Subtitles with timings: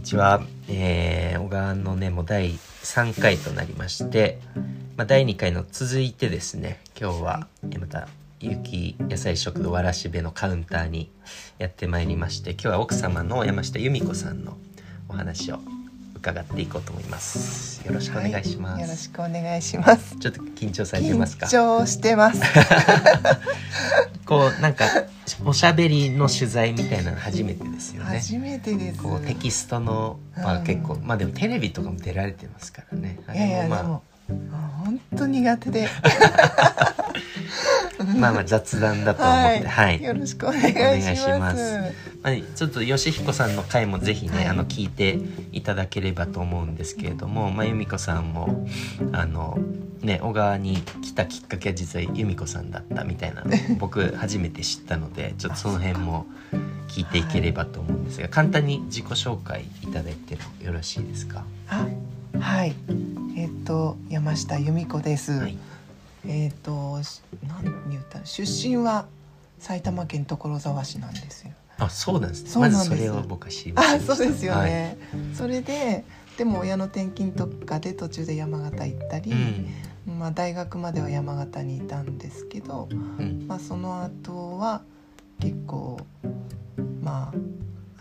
[0.00, 0.42] にちは。
[0.66, 4.38] えー、小川のね、もう第3回となりまして、
[4.96, 8.08] まあ、第2回の続いてですね、今日は、えーまた、
[8.40, 11.10] ゆき野菜食堂わらしべのカウンターに
[11.58, 14.56] やってまいりまして、今日は奥様の山下由美子さんの
[15.10, 15.58] お話を
[16.16, 17.86] 伺っていこうと思います。
[17.86, 18.72] よろしくお願いします。
[18.72, 20.16] はいよろしくお願いします。
[20.16, 21.44] ちょっと緊張されてますか？
[21.44, 22.40] 緊張してます。
[24.30, 24.84] こう、なんか、
[25.44, 28.18] おしゃべりの取材みたいなの初めてですよね。
[28.20, 29.02] 初めてです。
[29.02, 34.02] こうテキストの、まあ、うん結構まあでもテレビとかも出られてますからねあいやいや、れもまでも、
[34.52, 35.88] あ本当苦手で。
[37.98, 40.76] あ まあまあ雑談だと思ってはい、よろしくお願いします。
[40.76, 45.18] お願いしますまあ、ちょっと吉彦さんの回もぜひね、はいあの聞いて
[45.52, 48.68] いただければと思うんですけれども、まあ、由美子さんも
[49.12, 49.58] あの
[50.02, 56.26] ね小川に来たきっかけは実は由美子さんだったみたいなのを 僕初めて知ったのでちょっとその辺も
[56.88, 61.44] 聞いていければと思うんですが簡単に自己紹介いただいてもよろしいですか？
[61.68, 61.86] あ、
[62.38, 62.74] はい。
[63.36, 65.32] えっ、と、山下由美子です。
[65.32, 65.56] はい
[66.26, 68.26] えっ、と、し何言ったの？
[68.26, 69.06] 出身は
[69.58, 71.52] 埼玉県所沢市なんですよ。
[71.78, 74.98] あそうなんですねまずそれを僕は知りましたそうですよはいね。
[75.34, 76.04] それで、
[76.38, 79.34] でも親の転勤とかで途中で山形行ったり、う
[80.10, 80.18] ん。
[80.18, 83.44] まあ大学までは山形にいたんですけど、うん。
[83.46, 84.82] まあその後は
[85.40, 85.98] 結構
[87.02, 87.32] ま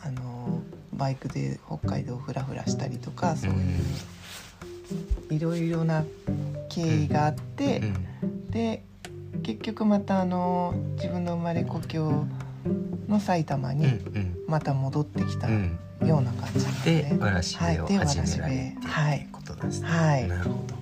[0.02, 0.62] ああの
[0.94, 6.06] バイクで北海道をフラフラしたりとかそういういろいろな
[6.70, 7.82] 経緯があって、
[8.50, 8.84] で
[9.44, 12.26] 結局またあの自分の生まれ故郷
[13.08, 14.38] の埼玉うんうにん。
[14.48, 15.52] また戻ってきたう
[16.08, 17.18] ような感じですでね。
[17.20, 20.80] わらしべをはいで始められてってはいうことですね、はいなるほど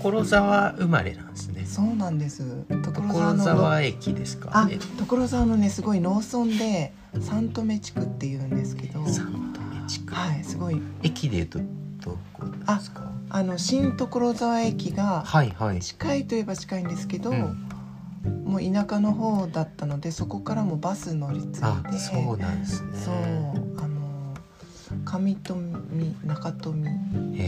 [0.00, 2.42] 所沢生まれなんですねそうなんです。
[2.68, 11.60] 所沢駅ですかあえ、所沢のねすごい農村で三富目地区っていうんですけど、三富地区、はいすごい駅でいうと
[12.04, 15.24] どこですかあの新所沢駅が
[15.80, 17.68] 近いといえば近いんですけど、うん
[18.44, 23.14] もう田舎の方だったのでそこからもバス乗り継いであそうなんですねそう
[25.12, 25.64] 上富
[26.24, 26.88] 中富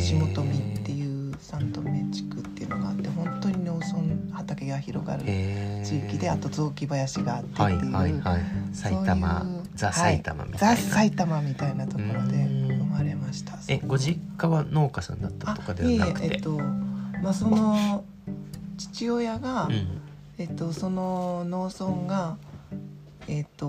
[0.01, 3.87] 下富っていう三富目地区っていうのがあって本当に農村
[4.33, 8.43] 畑が広がる地域であと雑木林があってってはいいう、はいはい
[8.73, 12.79] 埼玉ザ埼玉みたザいな、埼玉みたいなところでうん。
[12.79, 13.59] 生まれました。
[13.69, 16.27] えご実家は農家さんだったとかではなくて？
[16.27, 16.59] いえいええっと
[17.23, 18.05] まあその
[18.79, 20.01] 父親が、うん。
[20.39, 22.37] えっとその農村が
[23.29, 23.67] えっと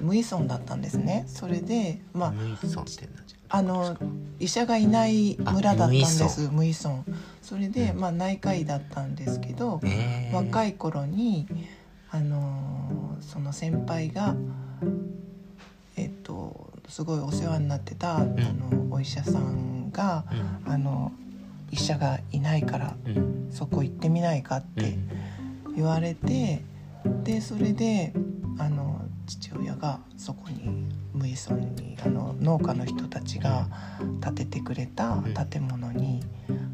[0.00, 1.24] 無依存だったんですね。
[1.26, 2.32] それでまあ
[3.52, 3.96] あの
[4.38, 6.48] 医者がいない村だったんです。
[6.52, 7.02] 無依存。
[7.42, 8.00] それで、うん。
[8.00, 11.48] まあ内科医だったんですけど、えー、若い頃に
[12.10, 14.34] あのーその先輩が
[15.96, 20.24] えっとすごいお世話になってた、あのお医者さんが
[20.66, 21.12] あの
[21.70, 22.96] 医者がいないから
[23.50, 24.84] そこ行ってみないかっうん。
[24.84, 24.98] て
[25.76, 26.62] 言われて、
[27.24, 28.12] でそれで
[28.60, 33.66] あの父親がそこに無依存にあの農家の人たちが
[34.22, 36.22] 建ててくれた建物に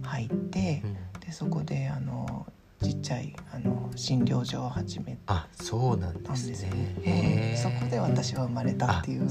[0.02, 1.20] 入ってうん。
[1.20, 2.46] でそこであの
[2.82, 6.50] ちっちゃいあの診療所を始めあそうなんですね。
[6.50, 6.68] ですよ、
[7.02, 9.28] へーうんそこで私は生まれたっていう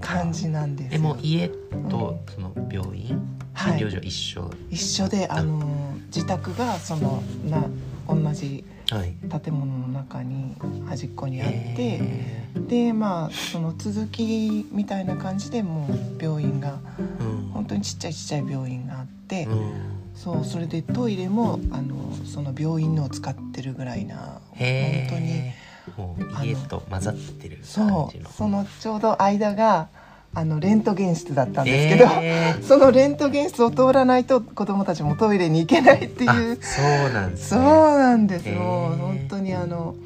[0.00, 0.98] 感じなんですよ。
[0.98, 1.48] えもう家
[1.90, 3.06] とその病院？
[3.08, 3.18] 診
[3.52, 3.80] はい。
[3.80, 4.50] 療所一緒。
[4.70, 7.64] 一緒であの自宅がそのな
[8.06, 10.56] 同じはい建物の中に
[10.88, 17.48] 端っこにあって、へでまあその続きみたいな感じでもう病院がーうん。
[17.50, 19.72] 本当にちっちゃいちっちゃい病院があって、うん。
[20.14, 25.54] そうそれでトイレもあのその病院のを使ってるぐらいなへ本当にえ
[25.96, 28.10] もう家と混ざってる感じの。
[28.10, 29.88] そうそのちょうど間が
[30.34, 32.62] あのレントゲン室だったんですけど、えー。
[32.62, 36.58] そのレントゲン室を通らないと子供たちもトイレに行けないってあいう。
[36.62, 38.58] そうなんですそうねなんです、へー。
[38.58, 39.96] もう本当にあの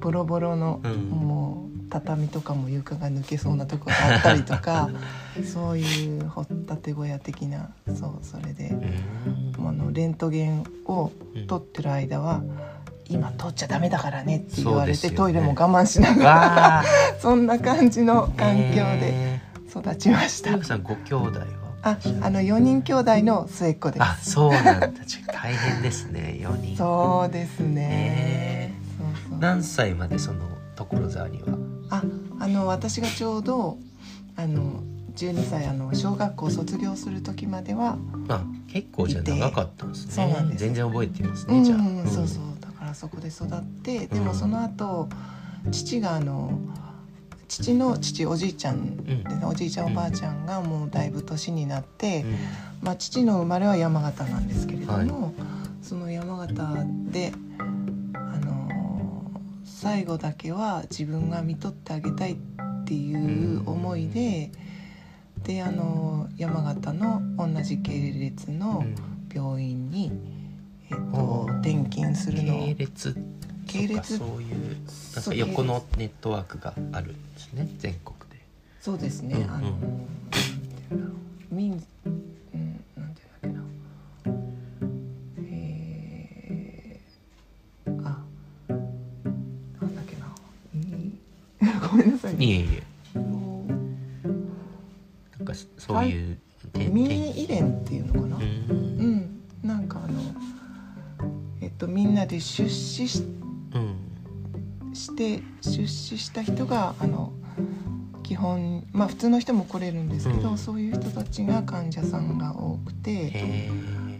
[0.00, 0.92] ボロボロの、うん。
[1.10, 4.90] もう畳とかも床が抜けそうなとこがあったりとか
[5.44, 8.70] そういう掘ったて小屋的なそうそれで
[9.58, 9.68] うん。
[9.68, 11.12] あのレントゲンを
[11.46, 12.42] 取ってる間は、
[13.08, 15.16] 今取っちゃダメだからねって言われて、ね。
[15.16, 16.84] トイレも我慢しながら
[17.20, 19.40] そんな感じの環境でえ
[19.80, 20.62] 育ちました。
[20.64, 21.46] さんご兄弟は？
[21.82, 24.02] あ、あの4人兄弟の末っ子です。
[24.02, 24.90] あそうなんだ。
[25.32, 26.76] 大変ですね4人。
[26.76, 27.88] そうですね。
[27.90, 28.72] へ。
[28.98, 29.38] そうそう。
[29.38, 30.40] 何歳までその
[30.74, 31.58] 所沢には？
[31.90, 32.02] あ、
[32.40, 33.78] あの私がちょうど
[34.36, 34.82] あの
[35.14, 37.96] 12歳あの小学校卒業する時までは、
[38.28, 40.12] あ結構じゃあ長かったんですね。
[40.12, 40.60] そうなんです。
[40.60, 41.78] 全然覚えてますうんねじゃあ、
[42.08, 42.42] そうそう。
[42.60, 45.08] だからそこで育って、でうんもその後
[45.70, 46.58] 父があの
[47.48, 49.48] 父の父おじいちゃんうん。
[49.48, 52.36] おじいちゃんおばあちゃんがもうだいぶ年になって、うん。
[52.82, 55.32] まあ、父の生まれは山形なんですけれども、
[55.82, 56.54] その山形
[57.10, 57.62] で、あ
[58.38, 58.76] のー
[59.64, 62.36] 最後だけは自分が見とってあげたいっ
[62.84, 64.50] ていう思いで、
[65.44, 68.84] で、あのー山形の同じ系列の
[69.32, 70.12] 病院に、
[70.90, 72.66] えっと転勤するのを。
[72.66, 73.16] 系列
[73.66, 74.76] 系列そういう
[75.14, 78.36] なんか横のネットワークがあるんですね全国で。
[78.80, 79.50] そうですね、うんうん。
[79.50, 79.68] あの
[81.50, 83.64] 民うんなんていうんだっ
[84.22, 84.36] けな。
[85.48, 88.18] えー、あ
[88.68, 90.26] なんだっけな。
[90.74, 91.12] いい？
[91.90, 92.66] ごめんなさいいえい
[93.14, 93.18] え。
[93.18, 93.64] も
[95.38, 96.38] なんかそういう
[96.92, 98.36] 民遺伝っていうのかな。
[98.36, 99.16] ううん。
[99.16, 100.20] んなんかあの
[101.60, 103.45] えっとみんなで出資しうん
[104.92, 107.32] して出資した人があの
[108.22, 110.58] 基本まあ普通の人も来れるんですけど、うん。
[110.58, 113.70] そういう人たちが患者さんが多くて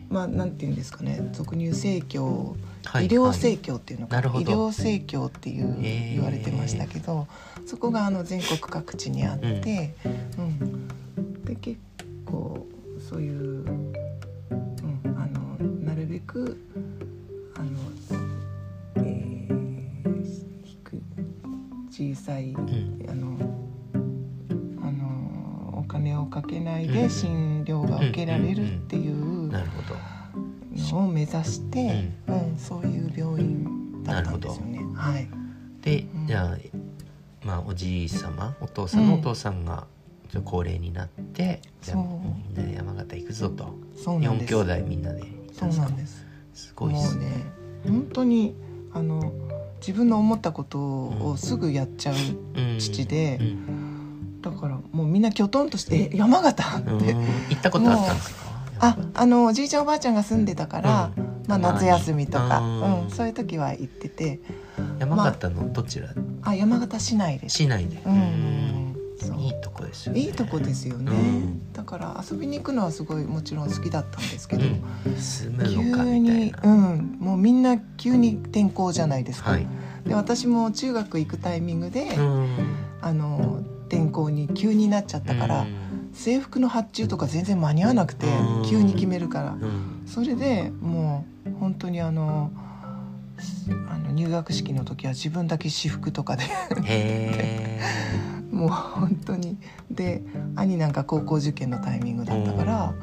[0.08, 3.06] まあなんて言うんですかね俗に言う生協、はい。
[3.06, 4.22] 医療生協っていうのかな。
[4.22, 4.50] るほど。
[4.50, 7.26] 医療生協っていう言われてましたけど
[7.66, 9.94] そこがあの全国各地にあって、
[10.38, 10.88] うん。
[11.44, 11.80] で結
[12.24, 12.66] 構
[13.08, 13.92] そういう、うん、
[15.16, 16.56] あのなるべく
[21.96, 23.06] 小さい、ん。
[23.08, 23.38] あの
[24.86, 26.92] あのお金をかけないうん。
[26.92, 29.96] で診療が受けられるっていうなるほど。
[30.98, 32.58] のを目指して、うん。
[32.58, 34.80] そういう病院だったんですよね。
[34.94, 35.26] はい、
[35.80, 36.26] でうん。
[36.26, 36.58] じゃあ
[37.46, 39.20] まあおじい様お父さんのうん。
[39.20, 39.86] お父さんが
[40.28, 42.04] ちょ高齢になって、じゃあそう。
[42.04, 43.64] みんなで山形行くぞと。
[43.94, 44.54] 4そうなんです。
[44.54, 45.86] 兄弟みんなで行ったそうですか？
[45.86, 46.26] なんです。
[46.52, 47.24] すごいっすね。
[47.24, 47.32] ね
[47.86, 48.54] 本当に
[48.92, 49.32] あの
[49.80, 52.14] 自分の思ったことをすぐやっちゃう、
[52.54, 52.78] うん。
[52.78, 54.42] 父でうん。
[54.42, 57.24] だからもうみんなきょとんとして「え山形?」って、うん。
[57.48, 58.46] 行ったことあったんですか？
[58.78, 61.44] ああのおじいちゃんおばあちゃんが住んでたから、うん。
[61.48, 63.04] まあ、夏休みとか、うん。
[63.04, 64.40] うん、そういう時は行ってて。
[64.98, 66.08] 山形のどちら？
[66.42, 67.56] あ山形市内です。
[67.56, 68.02] 市内で。
[68.04, 68.65] うん
[69.46, 70.20] いいとこですよね。
[70.20, 71.72] いいとこですよね、うん。
[71.72, 74.82] だから遊びに行くのはすごいもちろん好きだったんですけど、うん。
[75.64, 79.66] 急にうんもうみんな急に転校じゃないですか、はい。
[80.04, 82.56] で私も中学行くタイミングで、うん。
[83.00, 86.10] あの転校に急になっちゃったから、うん。
[86.12, 88.64] 制服の発注とか全然間に合わなくて、うん。
[88.64, 90.02] 急に決めるから、うん。
[90.06, 92.50] それでもう本当にあの
[93.90, 96.44] あの入学式の時は自分だけ私服とかで。
[96.84, 97.80] へ
[98.56, 99.56] もう本当に。
[99.90, 100.22] で
[100.56, 102.94] 兄なんか高校受験のタイミングだったから、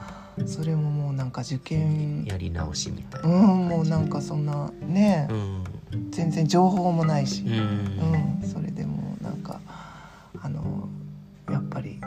[0.46, 5.64] それももうなんか受え験やり直しみたいうんなもうなんかそんなね、うん。
[6.12, 8.42] 全然情報もないし、うん。
[8.42, 9.60] うん、それでもうなんか
[10.42, 10.90] あの
[11.50, 12.00] やっぱり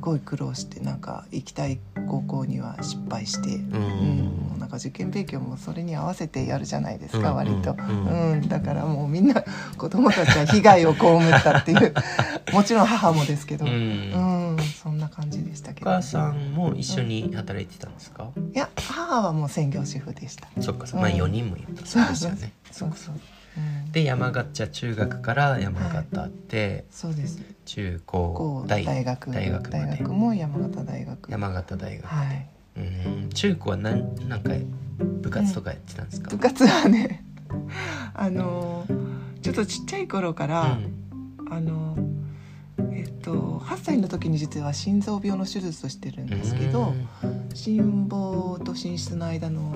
[0.00, 4.16] すごい苦労してなんか行きたい高校には失敗して、ううん
[4.48, 9.44] もうなんか受験勉強もそれに合わせてやるじゃないですか、うん割と、ううんんだからもうみんな
[9.76, 11.92] 子供たちは被害を被ったっていう。
[12.50, 15.90] もちろん母もですけど、ううんんそんな感じでしたけど。
[15.90, 18.30] お母さんも一緒に働いてたんですか？
[18.54, 20.48] いや母はもう専業主婦でした。
[20.62, 21.04] そっかそっうん。
[21.04, 22.52] かまあ4人もいたそうですよね。
[22.72, 23.18] そうそう、う。
[23.18, 23.20] ん、
[23.92, 27.40] で山形中学から山形ってそうです。
[27.64, 30.02] 中高大大学大学まで。
[30.04, 31.30] も山形大学。
[31.30, 32.46] 山形大学はい。
[32.76, 33.28] うん。
[33.30, 34.52] 中高は何なんか
[35.22, 36.30] 部活とかやってたんですか？
[36.30, 37.24] 部活はね
[38.14, 38.86] あの
[39.42, 40.78] ちょっとちっちゃい頃から、
[41.50, 41.96] あの
[42.92, 46.94] えっと8歳の時に実は心臓病の手術をしてるんですけど
[47.54, 49.74] 心房と心室の間の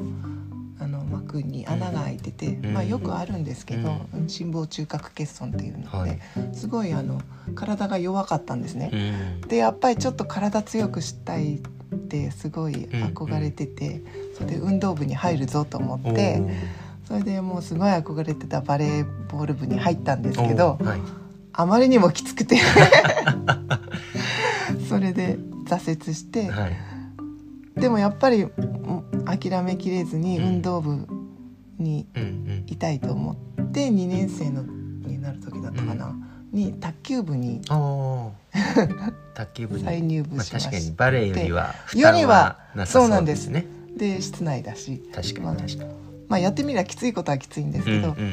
[1.15, 6.19] 膜に穴が開いてて、うんまあ、よくあるんですけど、心房中隔欠損っていうので、はい
[6.53, 7.21] すごいあの
[7.55, 8.91] 体が弱かったんですね。
[8.93, 9.49] うん。
[9.49, 11.61] でやっぱりちょっと体強くしたいっ
[11.99, 14.03] てすごい憧れてて、
[14.35, 16.51] それで運動部に入るぞと思おってー。
[17.07, 21.01] それでもうすごい憧れてたバレーボール部に入ったんですけどはい。
[21.53, 22.59] あまりにもきつくて。
[24.89, 26.94] それで挫折してはい
[27.77, 30.45] でもやっぱりうん諦めきれずにうん。
[30.47, 31.07] 運動部
[31.79, 32.65] にうんうん。
[32.67, 33.37] いたいと思っ
[33.73, 36.15] て2年生のになる時だったかな、
[36.53, 37.61] に卓球部に
[39.35, 39.85] 卓球部に。
[39.85, 43.67] 再入部まあ、しまし確かにバレエよりは負よりは担はなさそうですね。
[43.97, 45.03] で室内だし。
[45.13, 45.91] 確かまあに確かに、
[46.29, 48.25] まあやってみりゃきついことはきついんですけど、うん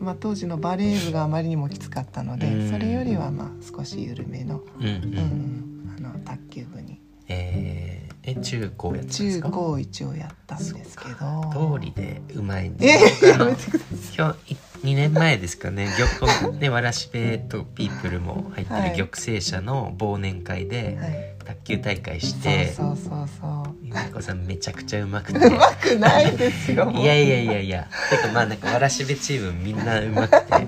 [0.00, 0.06] うん。
[0.06, 2.70] まあ、当時のバレー部があまりにもきつかったので、うん。
[2.70, 6.98] それよりはまあ少し緩めの,、うんううんんあの卓球部に。
[7.28, 9.48] えーえ中高やってたんですか？
[9.48, 11.78] 中高一応やったんですけど。
[11.78, 14.36] 通りでうまいんえでやめてくだひょ
[14.84, 15.88] 2年前ですかね。
[16.20, 18.90] 玉ねわらしべとピープルも入ってはい。
[18.90, 23.76] る玉成社の忘年会で卓球大会してそうそうそう。
[23.82, 25.38] ゆめこさんめちゃくちゃうまくて。
[25.38, 26.92] うまくないですよ。
[26.94, 27.88] いやいやいやいや。
[28.10, 30.66] てかまあなんかわらしべチームみんなうまくて。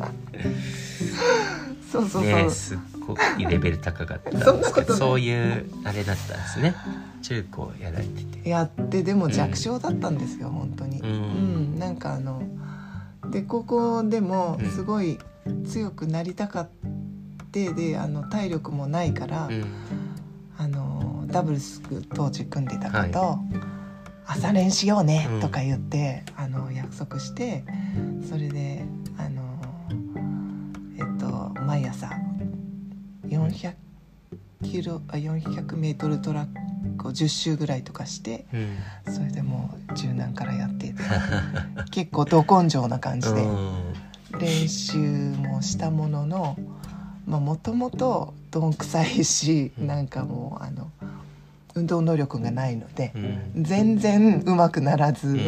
[1.93, 4.95] そうそうそう、ねすっごいレベル高かったんですけど。
[4.97, 6.75] そういうあれだったんですね
[7.25, 8.49] 中高やられてて。
[8.49, 11.01] やってでも弱小だったんですよ、本当に。
[11.01, 12.43] ううんん、なんかあの
[13.31, 14.71] で高校でもうん。
[14.71, 15.19] すごい
[15.67, 16.69] 強くなりたかっ
[17.51, 19.65] てであの体力もないから、うん。
[20.57, 21.83] あのダブルス
[22.15, 23.39] 当時組んでた子と、
[24.27, 25.41] 朝練しようねうん。
[25.41, 27.65] とか言って、あの約束して
[28.29, 28.85] それで
[29.19, 29.43] あの
[30.99, 32.11] えっと毎朝
[33.29, 33.75] 400
[34.63, 36.64] キロあ400メートルトラッ
[36.97, 40.95] クを10周ぐらいとかしてうんそれでもう柔軟からやってて
[41.91, 43.43] 結構ど根性な感じで
[44.39, 46.57] 練習もしたものの
[47.27, 50.91] もともとどんくさいしうんなんかもうあの
[51.75, 53.65] 運動能力がないのでうん。
[53.65, 55.41] 全然うまくならず、うん。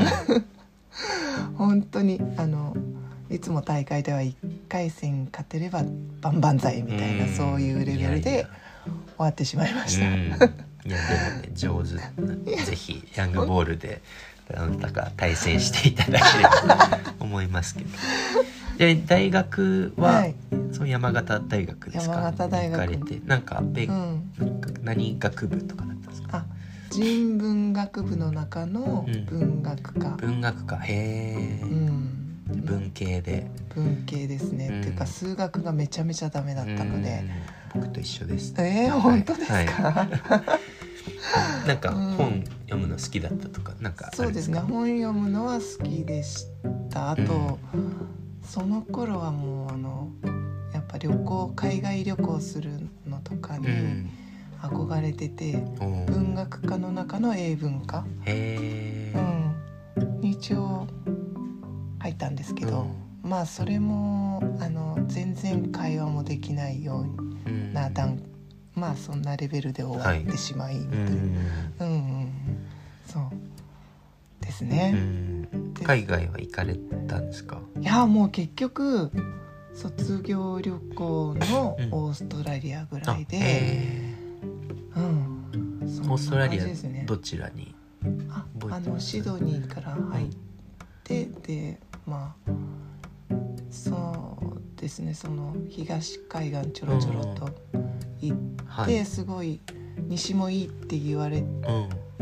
[1.57, 2.77] 本当にあの
[3.31, 4.35] いつも大会では1
[4.69, 5.83] 回戦勝てれば
[6.21, 7.35] 万々歳みたいな、うん。
[7.35, 8.49] そういうレベルでや
[8.87, 9.99] 終わってしまいまし
[10.39, 10.47] た。
[10.87, 11.95] うん、いやでもね上手。
[12.55, 14.01] な ぜひヤングボールで
[14.55, 16.87] あなたが対戦していただければ
[17.19, 17.91] と思いますけど。
[18.79, 20.35] で大学は、はい。
[20.73, 22.15] そう山形大学ですか？
[22.17, 22.81] 山形大学。
[22.81, 24.31] 行かれてなんかべ、うん、
[24.83, 26.29] 何学部とかだったんですか？
[26.39, 26.47] あ
[26.91, 29.25] 人文学部の中のうん。
[29.27, 30.77] 文学科、文学科。
[30.77, 32.09] へえ、うん、
[32.49, 33.47] 文系で。
[33.75, 34.81] 文系ですね、うん。
[34.81, 37.25] っていうか数学がめちゃめちゃダメだったので、
[37.75, 37.81] うん。
[37.83, 38.55] 僕と一緒です。
[38.59, 40.07] えー、本当ですか、
[41.67, 42.17] なんかうん。
[42.17, 46.47] 本読むの好きだったとかなんかあそうですすか本読むのは好きでし
[46.91, 47.11] た。
[47.11, 47.59] あと、
[48.43, 50.11] その頃はもうあの
[50.73, 54.11] やっぱ旅行海外旅行するのとかにうん。
[54.63, 56.05] 憧れてて、おー。
[56.07, 60.87] 文学科の中の英文科、うん、に一応
[61.99, 62.87] 入ったんですけど、
[63.23, 67.01] まあそれもあの全然会話もできないよ
[67.47, 67.73] ううん。
[67.75, 68.19] な段
[68.77, 71.31] まあそんなレベルで終わってしまい、みたいなうんうんうん。
[71.81, 72.31] うん
[73.07, 75.49] そうですうね、ん。
[75.83, 76.77] 海外は行かれ
[77.09, 77.61] たんですか？
[77.81, 79.11] いやもう結局
[79.75, 84.15] 卒業旅行のうんオーストラリアぐらいで、へ
[84.95, 85.43] うん。
[85.89, 86.67] そんなーオーストラリア
[87.07, 87.75] どちらに？
[88.31, 90.29] ああのシドニーから入っ
[91.03, 92.51] て、でまあ
[93.71, 95.15] そうですね。
[95.15, 97.51] その東海岸ちょろちょろと
[98.21, 99.05] 行って、はい。
[99.05, 99.61] すごい
[100.09, 101.47] 西もいいって言われうん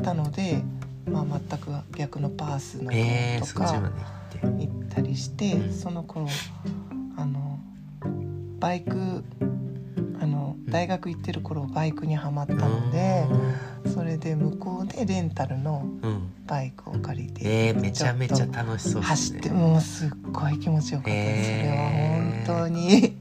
[0.03, 0.63] たので、
[1.11, 3.93] まあ、全く逆のパースのとか
[4.33, 5.73] で行ったりして、うん。
[5.73, 6.29] その頃
[7.17, 7.59] あの
[8.59, 9.25] バイク
[10.21, 10.73] あのうん。
[10.73, 13.27] 大学行ってる頃バイクにはまったので、
[13.95, 16.31] それで向こうでレンタルのうんうん。
[16.47, 19.03] バイクを借りて、えー、めちゃめちゃ楽しそうですね。
[19.03, 22.47] 走ってもうすっごい気持ちよかったです、えー。
[22.47, 23.17] それは本当に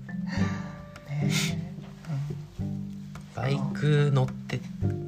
[4.13, 4.59] 乗って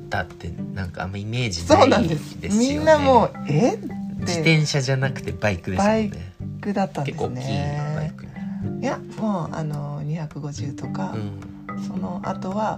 [0.09, 2.39] たってなんかあんまイメージそうなないんです。
[2.41, 3.77] ですよねみんなもうえ
[4.19, 8.25] 自転車じゃなくてバイクですもんね楽だったんです結構大きいバイねク。
[8.25, 11.83] にいやもうあの250とか、うん。
[11.87, 12.77] その後は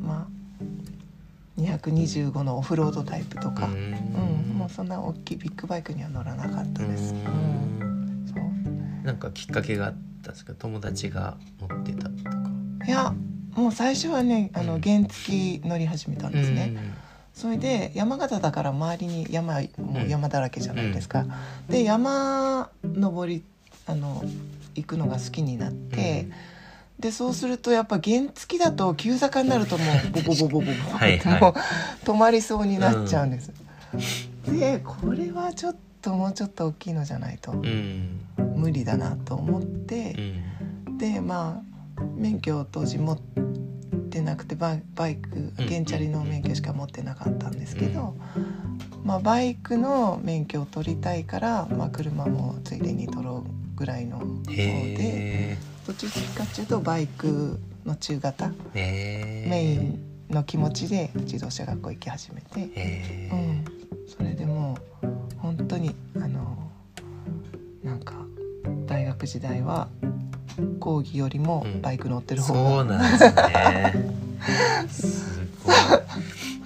[0.00, 3.90] まあ225のオフロードタイプとか、ううん
[4.54, 7.14] んもうそんな大きいビッグバイクには乗らなかったです。
[7.14, 9.06] ううんんそう。
[9.06, 10.52] なんかきっかけがあったんですか？
[10.58, 12.30] 友達が乗ってたとか。
[12.86, 13.14] いや
[13.54, 16.74] もう最初はねあのうん原付乗り始めたんですね。
[17.34, 21.26] それで山形だから周りに山もう山だらけじゃないですか。
[21.68, 23.42] で山登り
[23.86, 24.22] あの
[24.74, 26.28] 行くのが好きになって。
[26.98, 31.54] でそうするとやっぱ原付だと急坂になるともうボボボボボボボはいはいもう
[32.04, 33.50] 止まりそうになっちゃうんです。
[34.46, 38.20] でこれはちょっともうちょっと大きいのじゃないとうん
[38.56, 41.73] 無理だなと思っうて、んでまあ
[42.16, 43.18] 免許を当時持っ
[44.10, 44.80] てなくてバイ
[45.16, 48.14] クうん原チャリの免許しか持ってなかったんですけど、
[49.04, 63.64] まあ、バイクの免許を取りたいから、まあ、車もついでに取ろうぐらいの方でへどっちかっていうとバイクの中型メインの気持ちで自動車学校行き始めて、うん、
[64.06, 65.06] それでもう
[65.38, 66.70] 本当にあの
[67.82, 68.14] なんか
[68.86, 69.88] 大学時代は
[70.80, 71.82] 講義よりもうん。
[71.82, 73.94] バイク乗ってる方そうがなんですね。
[74.88, 75.74] すごい。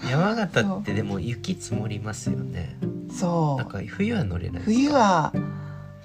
[0.11, 2.77] 山形ってでも雪積もりますよね。
[3.13, 5.33] そなんか冬は乗れない冬は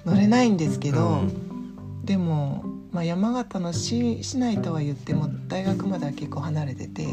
[0.04, 2.04] 乗れないんですけど、うん。
[2.04, 7.06] でも、まあ、山形の市市内とは言っても大学までは結構離れてて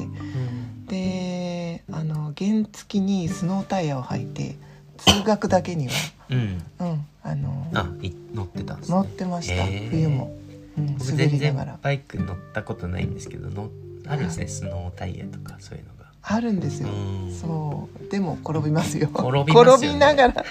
[0.88, 4.58] であの原付にスノータイヤを履いて
[4.98, 5.94] 通学だけには、
[6.30, 8.96] うん、うん、うん、あのあい乗ってたんですね。
[8.96, 9.90] 乗ってました、へー。
[9.90, 10.36] 冬も、
[10.78, 11.72] うん、僕滑全りながら。
[11.74, 13.70] 然バイク乗ったことないんですけどの
[14.08, 16.12] あるんですねスノータイヤとかそういうのが。
[16.24, 17.34] あるんですよ、うん。
[17.34, 18.08] そう。
[18.10, 19.10] でも転びますよ。
[19.12, 19.62] 転びね。
[19.62, 20.46] 転びながら。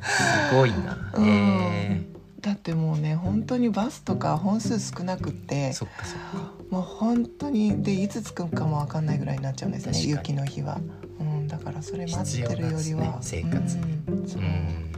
[0.00, 1.10] すごいな。
[1.14, 1.24] うん。
[1.26, 2.02] へ
[2.40, 6.52] だってもうね本当にバスとか本数少なくてそっかそっか。
[6.70, 10.78] もう本当にでいつ着くかも分かんないぐらいになっちゃうんですね雪の日は、
[11.18, 13.76] うん、だからそれ待ってるよりは、ね生活。
[13.76, 14.28] にうん。
[14.28, 14.42] そう。
[14.42, 14.88] うん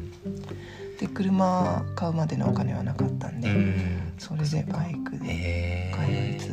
[1.01, 4.13] で車買うまでのお金はなかったんで、うん。
[4.19, 6.53] それでバイクでへ通いえ続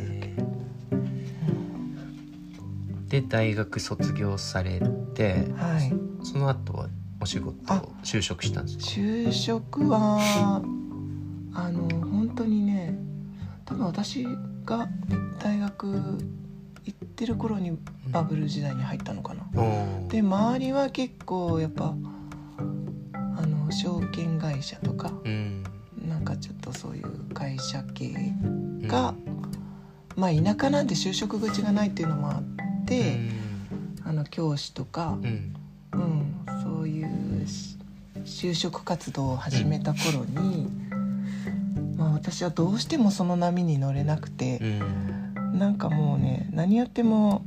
[3.10, 4.80] け、で大学卒業され
[5.14, 5.92] てはい。
[6.24, 6.88] その後は
[7.20, 8.84] お仕事あ就職したんですか？
[8.84, 10.62] 就職は
[11.52, 12.98] あの本当にね
[13.66, 14.26] 多分私
[14.64, 14.88] が
[15.40, 15.88] 大学
[16.84, 17.76] 行ってる頃に
[18.10, 19.42] バブル時代に入ったのかな。
[19.54, 21.94] おーで周りは結構やっぱあ
[23.68, 25.62] の証券会社とかうん。
[26.08, 28.14] なんかちょっとそういう会社系
[28.86, 29.14] が、
[30.16, 33.18] まあ田舎なんで就職口がないっていうのもあって、
[34.04, 35.54] あの教師とかう、ん。
[35.92, 37.76] うん、そういうし
[38.24, 40.68] 就職活動を始めた頃に、
[41.96, 45.58] まあ、私はどうしてもその波に乗れなくてう、ん。
[45.58, 47.44] なんかもうね何やっても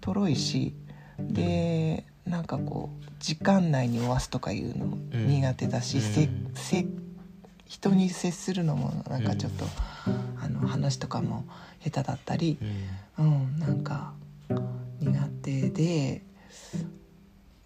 [0.00, 0.74] とろいし
[1.18, 6.02] でなんかこう時間内に終わすとかいうのも苦手だし、うん。
[6.02, 6.86] せせ
[7.66, 9.64] 人に接するのもなんかちょっと、
[10.42, 11.44] あの話とかも
[11.84, 12.58] 下手だったり、
[13.18, 13.26] うん。
[13.26, 14.12] うん、なんか
[15.00, 16.22] 苦手で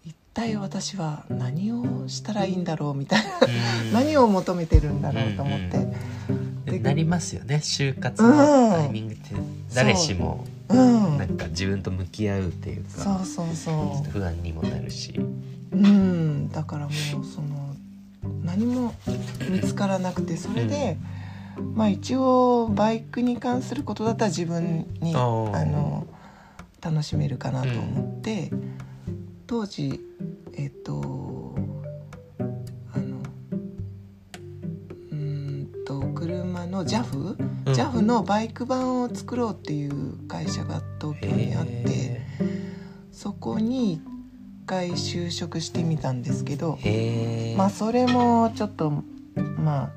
[0.05, 3.93] 一体私は何をしたらいいんだろうみたいな、うん。
[3.93, 5.81] 何を求めてるんだろうと思って、う
[6.33, 9.35] んでなりますよね就活のタイミングって。
[9.75, 11.19] 誰しもうん。
[11.19, 15.13] なんか自分と向き合うっていうかそうそうそ不安にもなるし。
[15.13, 16.51] ううん。
[16.51, 16.93] だからもう
[17.25, 17.75] その
[18.43, 18.95] 何も
[19.51, 20.97] 見つからなくてそれで、
[21.75, 26.07] まあ一応バイクに関することだったら自分にあの
[26.81, 28.51] 楽しめるかなと思って、
[29.47, 30.01] 当時
[30.55, 31.55] えっと
[36.55, 37.73] 車の JAF、うん。
[37.73, 42.27] JAF のバイク版を作ろうっていう会社が東京にあってへ
[43.13, 44.03] そこに一
[44.67, 46.79] 回就職してみたんですけど
[47.57, 48.91] まあそれもちょっと
[49.59, 49.91] まあ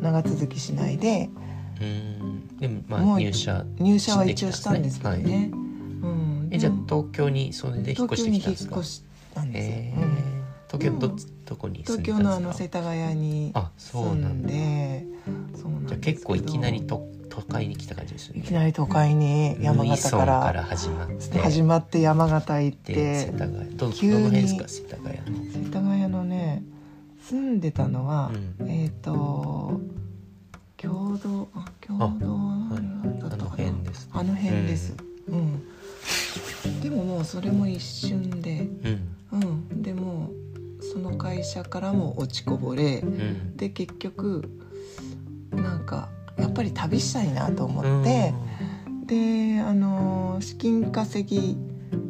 [0.00, 1.28] 長続きしないで
[1.80, 2.56] うん。
[2.58, 5.24] でもまあ入社入社は一応したんですけどはい。
[5.24, 5.50] ね。
[5.52, 8.74] うん、えじゃあ東京にそれで引っ越して東京にきたんですか？
[8.76, 9.02] 引っ越し
[9.34, 9.92] たんで
[10.70, 12.80] す東京どでもどこに住ん東京のあでたんですか？
[12.80, 14.48] の世田谷にあそう住なんだ。
[14.48, 15.06] で
[15.54, 16.16] そうなんじゃあですけど。
[16.16, 18.40] 結構いきなりと都会に来た感じですよね。
[18.40, 21.38] いきなり都会に山形からら始まって。
[21.38, 23.76] 始まって山形行っで世て田谷。
[23.76, 24.68] どど急にの辺ですか？
[24.68, 25.44] 世田谷の。
[25.64, 26.62] 世田谷のね
[27.22, 28.30] 住んでたのは、
[28.60, 28.68] うん。
[28.68, 29.80] えっ、と
[30.76, 33.50] 共同あ共同はいあのだったかな？
[33.50, 34.94] 辺ですあの辺です、
[35.28, 36.80] うん。
[36.80, 38.68] でももうそれも一瞬で。
[38.84, 39.16] うん。
[39.32, 39.82] うん。
[39.82, 40.30] でも
[40.96, 43.56] その会社からも落ちこぼれうん。
[43.58, 44.48] で結局
[45.50, 48.32] なんかやっぱり旅したいなと思って、
[49.06, 51.56] であの資金稼ぎ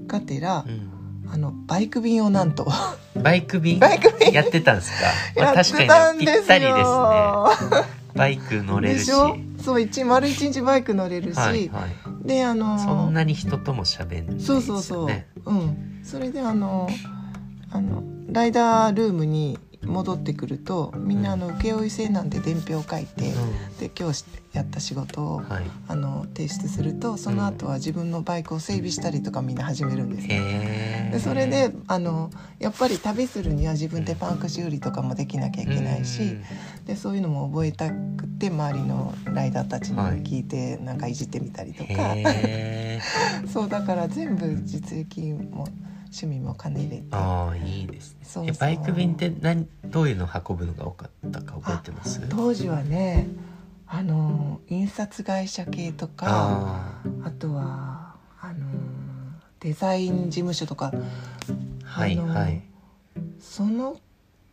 [0.06, 0.92] がてら、うん。
[1.28, 2.68] あのバイク便をなんと
[3.16, 3.80] うん バイク便？
[3.80, 4.30] バイク便？
[4.32, 4.96] やってたんですか、
[5.42, 6.38] まあ、確かにたんですよ。
[6.38, 7.96] ぴったりですね。
[8.14, 9.06] バイク乗れるし。
[9.06, 9.36] でしょ？
[9.60, 11.86] そう一丸一日バイク乗れるし、はいは
[12.24, 12.28] い。
[12.28, 14.62] であのそんなに人とも喋んないですよね。
[14.64, 15.08] そうそうそ
[15.44, 16.00] う、うん。
[16.04, 16.88] それであの
[17.72, 18.04] あの
[18.36, 23.32] ライダールームに戻ってくるとみんなあの請負制なんで伝票を書いて、
[23.80, 25.64] で今日やった仕事を、うんはい。
[25.88, 30.34] あの提出するとその後は自分のバイクを整備したりとかみんな始めるんですよ。
[30.34, 36.36] へえでそれであのやっぱり旅するには自分でパンク修理とかもできなきゃいけないし、
[36.84, 42.14] でそういうのも覚えたくて周りのライダーたちに聞いてなんかいじってみたりとか、
[43.50, 45.66] そうだから全部実益も
[46.06, 47.04] 趣味も兼ね入れて。
[47.12, 48.18] ああいいですね。
[48.22, 48.54] そうそう。
[48.54, 52.20] えバイク便って何どういうの運ぶのが多かったか覚えてます？
[52.28, 53.28] 当時はね
[53.86, 58.66] あの印刷会社系とかああとはあの
[59.60, 61.04] デザイン事務所とかー
[61.84, 62.62] はいはい。
[63.40, 64.00] その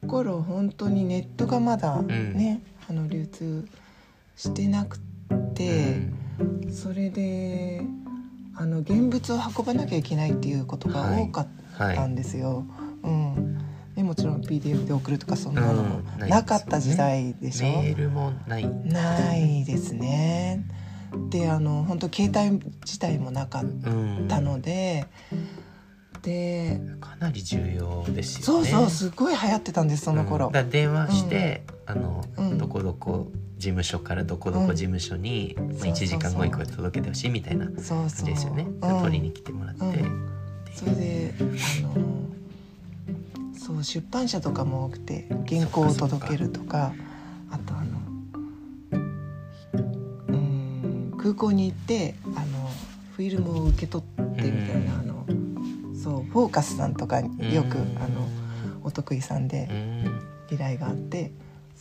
[0.08, 3.68] 頃本当にネットがまだね、あの流通
[4.36, 5.00] してなく
[5.56, 5.98] て、
[6.40, 6.74] うん。
[6.74, 7.82] それで
[8.56, 12.66] あの現物を運ばなきゃいけないっていうことが多かったんですよ。
[13.04, 13.58] うん。
[13.96, 16.30] ね、もちろん PDF で送るとかそんなのもうん。
[16.30, 17.68] なかった時代でしょ？
[17.68, 18.68] メールもない。
[18.68, 20.66] ないですね。
[21.30, 25.06] であの本当携帯自体もなかっうんたので、
[26.24, 28.68] でかなり重要ですよね。
[28.68, 30.52] そうそうすごい流行ってたんですその頃。
[30.54, 30.70] うん。
[30.70, 32.58] 電話して、あの、うん。
[32.58, 33.28] どこどこ
[33.64, 39.02] 事務所からどこどこ事務所に、まあ、そうそう1時間後にこれ届けてほしいみたいな感じですよね、うん。
[39.04, 40.30] 取りに来てもらって、うん。
[40.74, 41.44] それであ
[41.88, 42.28] の
[43.58, 46.94] そう出版社とかも多くて原稿を届けるとか。
[47.52, 48.00] あとあの
[50.28, 52.70] うん空港に行ってあの
[53.16, 55.00] フィルムを受け取ってみたいな、うん。
[55.00, 55.26] あの
[55.96, 57.98] そうフォーカスさんとかによく、うん。
[58.00, 58.28] あの
[58.84, 60.56] お得意さんでうん。
[60.56, 61.32] 依頼があって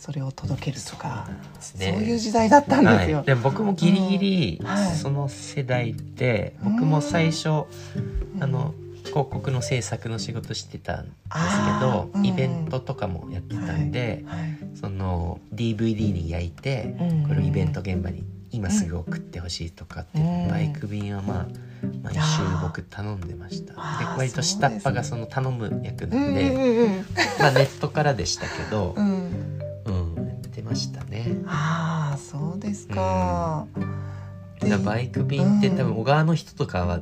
[0.03, 3.17] それを届けるとかそうなんですそうねいう時代だったんですよ。
[3.19, 4.61] はい、で僕もギリギリ
[5.01, 7.51] その世代で、うん僕も最初、う
[8.37, 8.43] ん。
[8.43, 8.73] あの
[9.05, 12.25] 広告の制作の仕事してたんですけあど、ーうん。
[12.25, 14.57] イベントとかもやってたんで、はい。
[14.75, 17.27] その DVD に焼いて、うん。
[17.27, 20.49] これをイベント現場に今すぐ送ってほしいとかって、うん。
[20.49, 21.47] バイク便はまあ
[22.03, 22.19] 毎週
[22.61, 23.73] 僕頼んでました。
[23.73, 23.79] で
[24.17, 27.03] 割と下っ端がその頼む役うなんんで、
[27.39, 29.22] まあネットからでしたけど、うん
[30.73, 31.37] ましたね。
[31.45, 33.67] ああそうですか。
[34.59, 35.77] でだからバイク便ってうん。
[35.77, 36.99] 多分小川の人とかは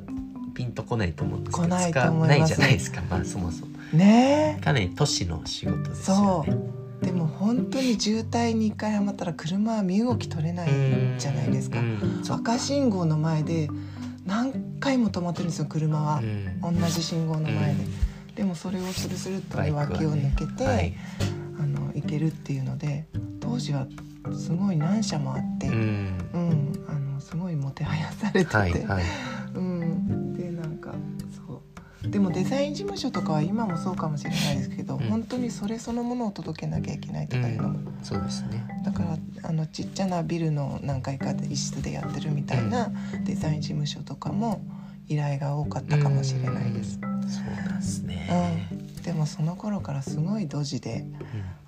[0.54, 3.02] ピンとこないと思うんですけど来ないないじゃないですか。
[3.10, 3.72] まあそもそも。
[3.94, 4.60] ね。
[4.62, 6.58] かなり都市の仕事ですよそね
[7.02, 7.06] う。
[7.06, 10.70] でも本当に渋滞に一回はまったら車は身動き取れない
[11.18, 11.80] じゃないですか。
[12.30, 13.70] 赤信号の前で
[14.26, 16.20] 何回も止まってるんですよ車は。
[16.20, 16.80] う、ん。
[16.80, 17.84] 同じ信号の前で。
[17.84, 18.36] うん。
[18.36, 20.94] でもそれをスルスルっと脇を抜けて、はい。
[21.60, 23.06] あの行けるっていうので
[23.52, 23.86] 当時は
[24.34, 29.04] すごい何社もあって、ううんんあのすごいもてはやされてて、はいはい。
[29.54, 30.94] うん、でなんか
[31.36, 31.62] そ
[32.02, 32.10] う。
[32.10, 35.10] でもデザイン事務所とかは今もそうかもしれないですけど、うん。
[35.10, 38.66] 本当にそれそのものを届けなきゃいけないとかいうのも、そうですね。
[38.86, 39.18] だから
[39.50, 42.90] あのちっちゃなビルの何階かで一室でやってるみたいな
[43.26, 44.62] デザイン事務所とかも
[45.10, 47.00] 依頼が多かったかもしれないです。
[47.04, 47.30] うん。
[47.30, 48.30] そうなんですね。
[48.70, 51.61] うん、でもその頃からすごいドジであの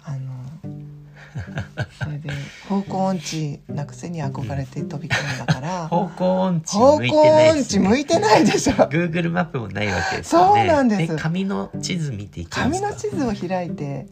[2.04, 2.30] それで
[2.70, 7.88] 方向音痴なくせに憧れて飛び込んだから方向音痴方向いてないですね。
[7.88, 8.74] 向いてないでしょ。
[8.74, 10.62] Google マップもないわけですよね。
[10.62, 11.16] そうなんです。
[11.18, 12.64] 紙の地図見ていきますか？
[12.64, 14.08] 紙の地図を開いて。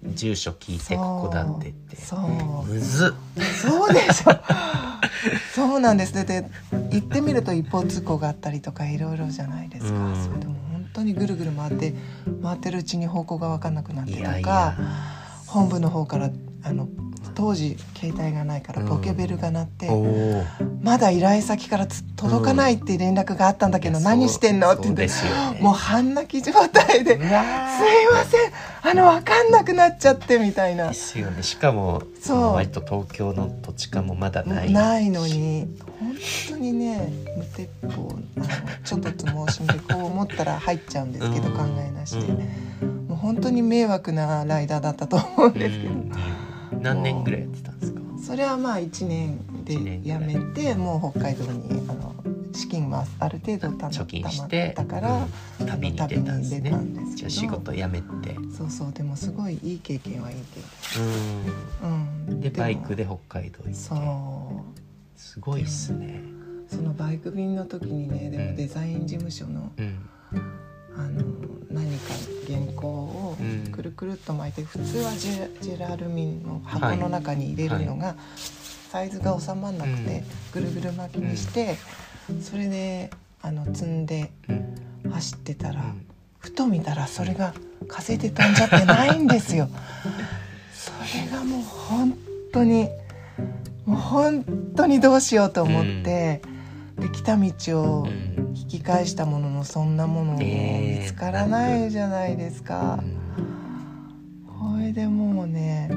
[0.00, 1.96] 住所聞いてここだって言って。
[1.96, 3.42] そうむずっ。
[3.42, 4.32] そうでしょ。
[5.52, 6.14] そうなんです。
[6.14, 6.48] でで
[6.92, 10.24] 行ってみると一方通行があったりとかいろいろじゃないですか、うん。
[10.24, 11.94] それでも本当にぐるぐる回って
[12.40, 14.76] 回ってるうちに方向が分かんなくなってとか
[15.48, 16.30] 本部の方から
[16.68, 16.88] あの
[17.34, 18.88] 当時携帯がないからうん。
[18.88, 20.44] ポケベルが鳴って、おお
[20.82, 24.72] まだ依頼先からつ届かないって連絡があったんだけど、何してんの？
[24.72, 25.10] って言ってね。
[25.60, 28.90] もう半泣き状態で「すいません。
[28.90, 30.88] あの分かんなくなっちゃって」みたいな。
[30.88, 31.42] ですよね。
[31.44, 32.52] しかもそう。
[32.54, 35.68] 割と東京の土地勘もまだないないのに
[36.00, 36.14] 本
[36.50, 38.46] 当にね無鉄砲あの
[38.84, 41.54] ちょっとつ盲信でこう思ったら入っちゃうんですけど、うん。
[41.56, 42.26] 考えなしで、
[42.82, 46.12] うんもう本当に迷惑なライダーだったと思うんですけど、うん
[46.80, 48.00] 何年ぐらいやってたんですか？
[48.20, 52.14] それはまあ1年で辞めてもう北海道にあの
[52.52, 55.26] 資金はある程度たま貯金してったから、
[55.60, 55.66] うん。
[55.66, 56.72] 旅に出たんですね。
[57.14, 58.36] じゃあ仕事辞めて。
[58.56, 60.60] そうそうでもすごいいい経験はいい経
[60.98, 61.04] 験、
[61.84, 62.40] うん、うん。
[62.40, 63.74] でもバイクで北海道行って。
[63.74, 63.98] そう。
[65.18, 66.20] すごいっすね。
[66.68, 68.50] そのバイク便の時にねでうん。
[68.50, 69.98] もデザイン事務所のうん
[70.98, 71.22] あの
[71.70, 72.12] 何か
[72.46, 73.72] 原稿をうん。
[73.72, 78.16] くるくるっと巻いて普通はジェジェラルミンの箱の中に入れるのが
[78.90, 81.76] サイズが収まらなくてぐるぐる巻きにして
[82.42, 85.10] それであの積んでうん。
[85.10, 86.06] 走ってたらうん。
[86.38, 87.54] ふと見たらそれが
[87.88, 89.68] 風で飛んじゃってないんですよ。
[90.72, 92.18] それがもう本
[92.52, 92.88] 当に
[93.86, 94.44] もう本
[94.76, 96.42] 当にどうしようと思って、
[97.00, 98.48] で来た道をうん。
[98.54, 100.98] 引き返したもののそんなものもえ。
[100.98, 103.02] ー見つからないじゃないですか。
[104.46, 105.90] これでもうね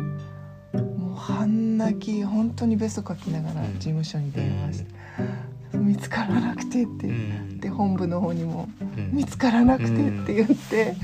[0.74, 3.74] もう半泣き本当にベソ書きながらうん。
[3.74, 7.60] 事務所に電話して、見つからなくてって、うん。
[7.60, 9.12] で本部の方にもうん。
[9.12, 10.96] 見つからなくてって言って、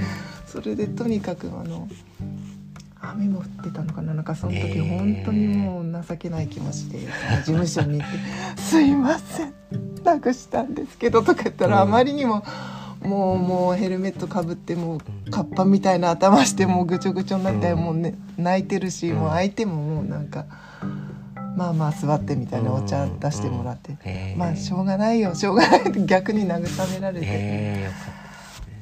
[0.46, 1.88] それでとにかくあの
[3.02, 8.18] 雨も降ってたのかななんかその時本当にもう情けない気持ちで事務所に行って
[8.62, 9.54] 「すいません
[10.04, 12.44] なくしたんですけど」とか言ったらあうんまりにも。
[13.04, 15.32] もうもうヘルメットかぶってもううん。
[15.32, 20.46] カッパみたいな頭してもうぐちょぐちょになって、うんもうね泣いてるし、うんもう相手ももうなんか
[21.56, 27.92] まあまあ座ってみたいなお茶出してもらって、まあしょうがないよしょうがないって逆に慰められて、ね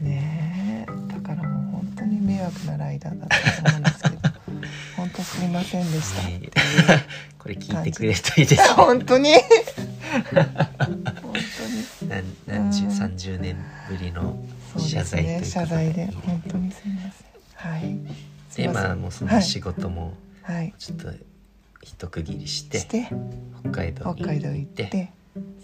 [0.01, 3.94] えだからもう本当に迷惑なライダーだったと思うんです
[5.25, 6.41] すみませんでした、ね
[7.39, 8.67] これ聞いてくれるといいですね。
[8.75, 9.33] 本当に？
[10.25, 11.33] 本
[12.01, 12.09] 当に。
[12.09, 12.91] なん何十うん。
[12.91, 13.55] 三十年
[13.89, 14.37] ぶりの
[14.79, 16.05] 謝罪ということ謝罪で。
[16.25, 17.71] 本当にすみません。
[17.71, 17.97] はい。
[18.55, 20.73] でまあもうそはいの仕事もはい。
[20.79, 21.11] ちょっと
[21.83, 23.07] 一区切りしてして
[23.61, 25.11] 北海道に北海道行ってて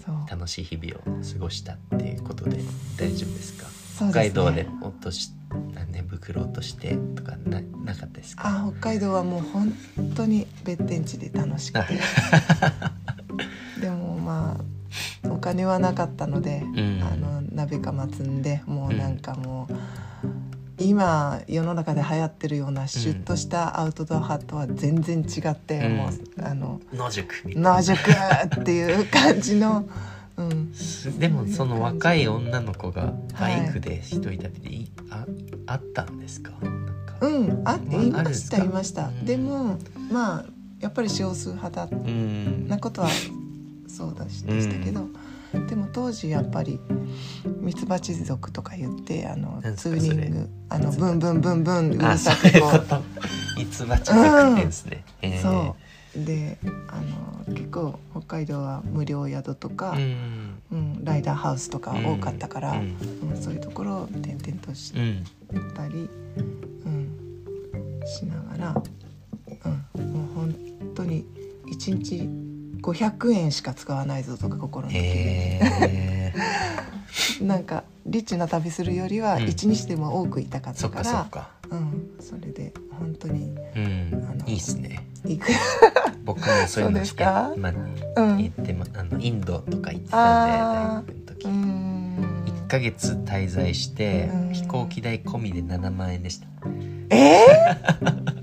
[0.05, 0.15] そう。
[0.29, 2.57] 楽しい日々を過ごしたっていうことで
[2.97, 3.65] 大丈夫ですか？
[3.97, 5.31] 北海道で落とし
[5.91, 8.43] 寝袋落としてとかななかったですか？
[8.45, 9.73] あ北海道はもう本
[10.15, 11.99] 当に別天地で楽しくて。
[13.81, 14.57] でもま
[15.23, 17.01] あお金はなかったので、うん。
[17.03, 19.73] あの鍋釜積んでもうなんかもう、
[20.83, 25.97] 今世の中で流行ってるようなシュッとしたアウトドア派とは全然違って、うん。
[25.97, 26.11] もう
[26.43, 27.97] あの野宿野宿
[28.61, 29.85] っていう感じの、
[30.37, 35.25] うん、すでもその若い女の子がバイクで一人旅でい、あ
[35.67, 36.51] あったんですか？
[37.21, 39.25] うんあまあいましたいました、うん。
[39.25, 39.77] でも
[40.11, 40.45] まあ
[40.79, 43.09] やっぱり少数派だっうんなことは
[43.87, 45.07] そうだしでしたけど、
[45.67, 46.79] でも当時やっぱり
[47.59, 53.01] ミツバチ族とか言ってあのツーリングあのブンブンブンブンうるあさくこと
[53.57, 55.80] ミツバチ族ってですね、へーそう
[56.15, 56.57] で
[56.89, 57.01] あ
[57.47, 62.95] の結構北海道は無料宿とか、うんうんライダーハウスとか多かったから、うん。
[63.29, 66.09] うんそういうところを転々としうんたり、
[66.85, 68.83] うん、しながら、
[69.95, 70.55] うん、もう本
[70.95, 71.25] 当に
[71.71, 72.50] 1日
[72.81, 76.33] 500円しか使わないぞとか心のへえ
[77.43, 79.43] なんかリッチな旅するよりはうん。
[79.43, 81.19] 1日でも多くいたかっそったか、から。
[81.19, 84.27] そっかうん、それで本当にうん。
[84.29, 85.05] あのいいっすね。
[85.25, 85.47] 行く、
[86.25, 87.53] 僕もそういうのそうですか？
[87.55, 92.43] 今うん、行ってまあのインドとか行ってたんで大学の時、うん。
[92.47, 94.53] 1ヶ月滞在してうん。
[94.53, 96.47] 飛行機代込みで7万円でした。
[97.09, 97.45] え
[98.01, 98.40] で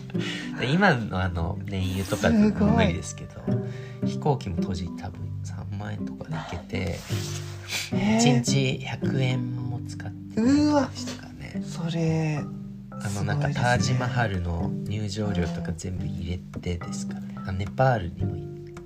[0.72, 2.70] 今のあの燃油とかすごい。
[2.70, 3.40] 無理ですけど
[4.07, 10.90] 飛行機も当時多分3万円とかで行けてー、え1ー日100円も使ってなうわ。
[10.92, 11.62] いでしたからね。
[11.64, 12.40] それ
[12.90, 17.35] あのなんかタージマハルの入場料とか全部入れてですからね。
[17.46, 18.37] あネパールにも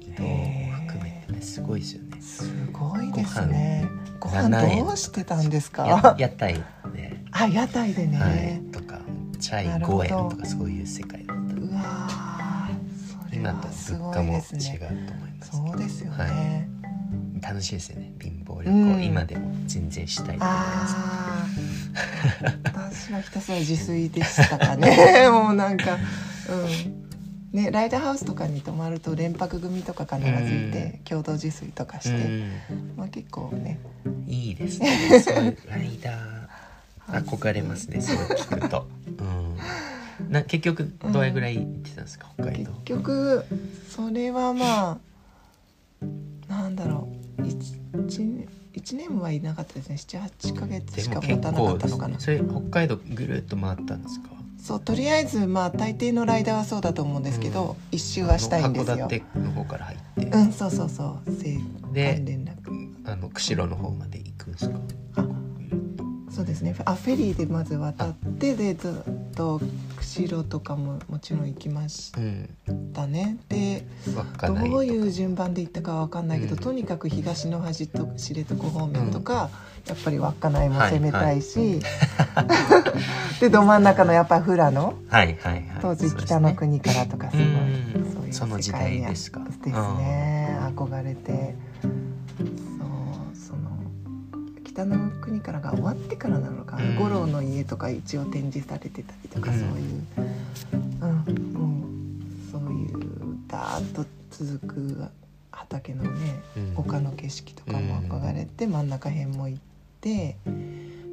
[0.01, 2.21] 移動も含めてねすごいですよね。
[2.21, 3.89] すごいですね。
[4.21, 6.55] ごご飯飯7円どうしてたんですやか屋台
[6.95, 9.01] で、あ屋台でね、はい、とか
[9.41, 10.05] チャイ5なるほど。
[10.05, 16.69] 円とかそういう世界ーそれ今とはす物価も違うと思いねますそうですよはね、
[17.41, 18.13] 楽しいですよね。
[18.21, 19.05] 貧乏旅行、うん。
[19.05, 20.97] 今でも全然したいと思います。
[23.09, 25.29] 私はひたすら自炊でしたかね。
[25.31, 25.99] もうなんか
[26.49, 27.03] うん。
[27.53, 32.45] ねライダーハウスとかに泊まると連泊組とか必ずいて、共同自炊とかして、
[32.97, 33.79] まあ結構ね。
[33.85, 33.93] うん
[34.27, 35.21] いいですね。
[35.21, 38.01] そういうライダー 憧れますね。
[38.01, 39.57] そう聞くと、うん、
[40.29, 43.45] な結局どれぐらい行ってたんですか、北海結道局
[43.89, 44.99] それはまあ
[46.49, 47.43] なんだろう。
[47.43, 49.97] 1, 一年はいなかったですね。
[49.97, 52.19] 78ヶ月でしか持たなかったのかな。
[52.19, 54.29] それ北海道ぐるっと回ったんですか？
[54.59, 58.97] そうとりあえずまあ大抵のライダーはそうだと思うんですけど、一周はしたいんですよ。
[58.97, 61.31] 函館の方から入って、うんそうそうそう。
[61.31, 61.61] 政
[61.93, 64.79] で官連絡あの釧路の方まで行くんですか？
[65.17, 65.23] あ
[66.43, 66.75] そうですね。
[66.87, 69.61] あフェリーでまず渡ってでずっと
[69.97, 73.37] 釧路とかももちろん行きましうんたね。
[73.49, 74.77] でど稚内とか。
[74.79, 76.59] ういう順番で行ったかは分かんないけど、うん。
[76.59, 79.51] とにかく東の端と知床方面とか、
[79.87, 81.81] やっぱり稚内も攻めたいし、
[83.39, 85.65] でど真ん中のやっぱ富良野はいはいはい。
[85.81, 88.13] 当時北の国からとかすごい、うん。
[88.13, 89.39] そういうその時代ですか。
[89.45, 90.59] ですね。
[90.75, 91.55] 憧れて
[94.73, 96.97] 北の国からが終わってからなのか、うん。
[96.97, 99.59] 五郎の家とか一応展示されてたりとか、うん。
[99.59, 100.07] そういう、
[101.03, 105.05] うん、もうそういうダーッと続く
[105.51, 106.75] 畑のねうん。
[106.77, 109.61] 丘の景色とかも憧れて、真ん中辺も行っ
[110.01, 110.37] て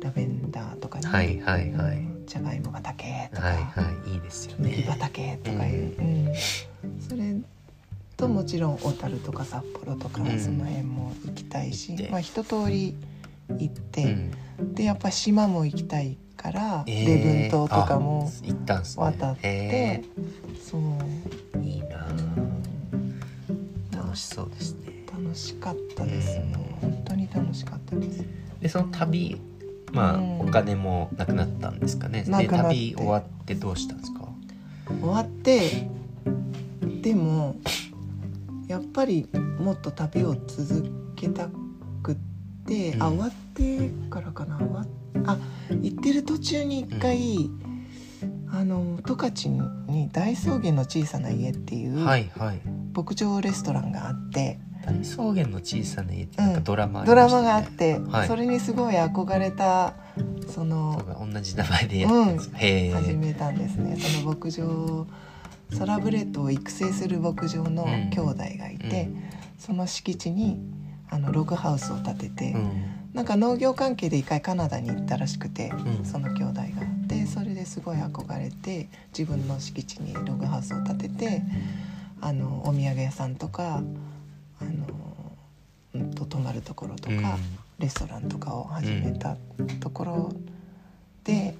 [0.01, 1.97] ラベンダーとかね、はいはいはい。
[1.97, 4.69] うんじゃがいも畑とか、はいはいいいですよね。
[4.69, 6.33] 麦畑とかいう、うん。
[7.01, 7.35] それ
[8.15, 10.39] ともちろん小樽とか札幌とか、うん。
[10.39, 12.95] その辺も行きたいしまあ、一通り
[13.57, 14.73] 行って、うん。
[14.75, 17.07] でやっぱ島も行きたいから、えー。
[17.07, 19.03] 礼文島とかもあ行ったんすね。
[19.05, 20.03] 渡って、へ
[20.61, 22.13] そう、ーいいなう
[22.95, 23.19] ん
[23.91, 25.05] 楽しそうですね。
[25.11, 26.51] 楽しかったです、うん。
[26.51, 28.23] もう本当に楽しかったです。
[28.61, 29.39] でその旅
[29.91, 30.41] まあ、うん。
[30.41, 32.23] お金もなくなったんですかね。
[32.23, 34.19] で旅終わってどうしたんですか？
[34.87, 35.87] 終わって
[37.01, 37.55] でも
[38.67, 39.27] やっぱり
[39.59, 41.58] もっと旅を続けたく
[42.93, 42.99] うん。
[42.99, 44.57] 終わってからかな。
[44.57, 44.87] 終わっ
[45.25, 45.37] あ
[45.81, 47.49] 行ってる途中に一回、
[48.51, 49.49] あの十勝
[49.87, 52.61] に大草原の小さな家っていうはいはい。
[52.93, 58.27] 牧場レストランがあって、大草原の小さな家ってなんかドラマありドラマがあって、はい。
[58.27, 59.93] それにすごい憧れた
[60.47, 62.57] そのか同じ名前でやってた。
[62.57, 63.03] ん。
[63.03, 63.97] 始めたんですね。
[63.97, 65.07] その牧場
[65.71, 68.09] サラブレッドを育成する牧場のうん。
[68.09, 69.09] 兄弟がいて、
[69.57, 70.59] その敷地に
[71.09, 72.83] あのログハウスを建てて、うん。
[73.13, 76.05] なんか農業関係で一回カナダに行ったらしくて、うん。
[76.05, 76.67] その兄弟が。
[77.07, 81.41] でそれですごい憧れて自分の敷地にログハウスを建てて
[82.21, 83.81] あのお土産屋さんとか
[84.61, 84.85] あの、
[85.95, 87.23] うん、と泊まるところとか、うん。
[87.79, 89.37] レストランとかを始めた
[89.79, 90.33] ところ
[91.23, 91.55] で,、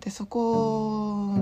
[0.00, 1.38] でそこ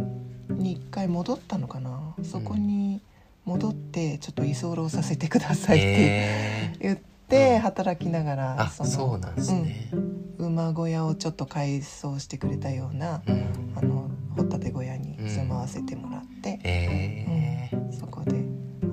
[0.48, 2.14] に一回戻ったのかな。
[2.22, 3.00] そこに
[3.44, 7.13] 戻ってちょっと居候させてくださいって言って
[7.58, 9.96] 働きながらあそうなんですね、う
[10.44, 10.46] ん。
[10.46, 13.72] 馬小屋をちょっと改装してくれたようなうん。
[13.76, 18.42] あの掘ったて小屋に住まわせてもらって、へえそこで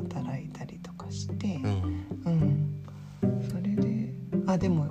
[0.10, 1.56] 働いたりとかして。
[1.56, 2.01] うん。
[2.23, 4.13] うん、それで
[4.45, 4.88] あでも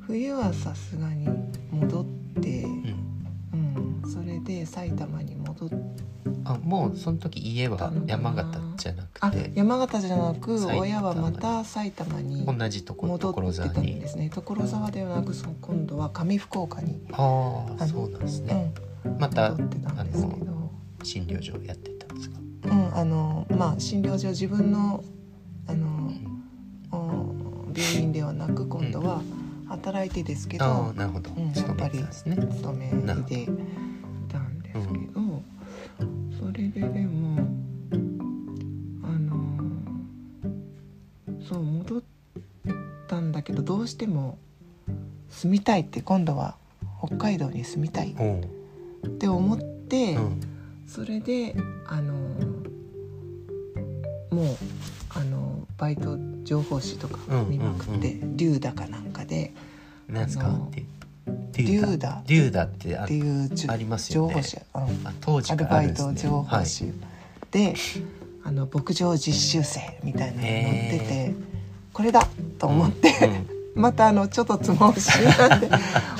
[0.00, 1.28] 冬はさすがに
[1.70, 2.04] 戻っ
[2.42, 4.00] て、うん。
[4.02, 5.70] うん、それで埼玉に戻っ
[6.44, 9.52] あもうその時家は山形じゃなあくて。
[9.54, 14.30] 山形じゃなく親はまた埼玉に同じとこ戻所沢ってたんにですね。
[14.30, 18.72] 所沢ではなくその今度は上福岡に、ああそうなんですね、
[19.04, 20.70] うん、また戻ってたんですけど、
[21.02, 25.04] 診療所やってたんですか、うん、あのまあ診療所自分の
[25.66, 27.40] あのうん。
[27.70, 29.22] お病院ではなく今度は
[29.68, 32.36] 働いてですけど、ああなるほど、うん勤めてたんですね。
[32.36, 32.90] 勤め
[33.22, 33.48] で
[44.00, 44.38] しても
[45.28, 46.56] 住みたいって今度は
[47.04, 50.40] 北海道に住みたいって思って、うん。
[50.88, 51.54] それで
[51.86, 52.14] あの
[54.30, 54.56] もう
[55.10, 59.52] あのバイト情報誌とか見まくって、リューダかなんかで
[60.08, 60.58] なんですか？
[61.52, 62.22] リューダ。
[62.26, 62.64] リューダ。
[62.64, 64.32] ってあありますよね。
[64.32, 66.90] 情報誌、うんあ当時アルバイト情報誌
[67.50, 67.74] で、
[68.44, 71.34] あの牧場実習生みたいなのが載っててへ
[71.92, 72.26] これだ
[72.58, 75.70] と思って、はいうんまたあのちょっとつましなんで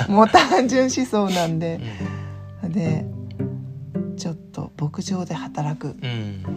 [0.08, 1.80] もう単純思想なんで
[2.64, 3.04] で
[4.16, 5.96] ちょっと牧場で働く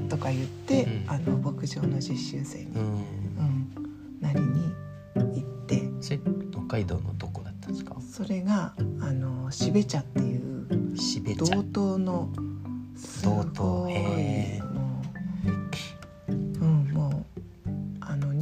[0.10, 1.06] とか言って、うん。
[1.08, 2.84] あの牧場の実習生に、うん。
[2.84, 4.74] うん、なりに
[5.16, 5.90] 行って。
[6.02, 6.20] それ
[6.52, 7.96] 北海道のどこだったんですか？
[8.02, 10.68] それがあの標茶っていう
[11.38, 12.30] 道東の
[12.98, 13.94] す道東。
[13.94, 14.74] へー。
[14.74, 15.02] も
[15.46, 15.70] う、うん、もうあの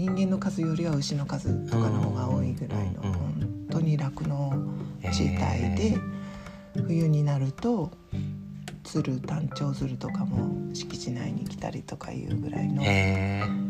[0.02, 4.52] 人間の数よりは牛の数とかの方が多いぐらいの、本当に酪農
[5.12, 5.96] 地帯で、
[6.88, 7.92] 冬になると
[8.84, 12.82] 鶴単調鶴とかも敷地内に来たりとかいうぐらいの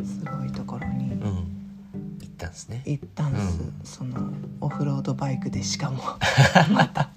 [0.06, 1.22] すごいところにうん。
[1.22, 2.84] 行ったんですね。
[2.86, 3.74] 行ったんです、うん。
[3.84, 6.02] そのオフロードバイクでしかも
[6.72, 7.10] また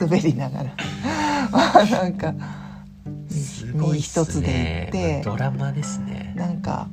[0.00, 0.76] 滑りながら。
[1.90, 2.32] なんか
[3.28, 6.34] す一つで行ってドラマですね。
[6.36, 6.88] なんか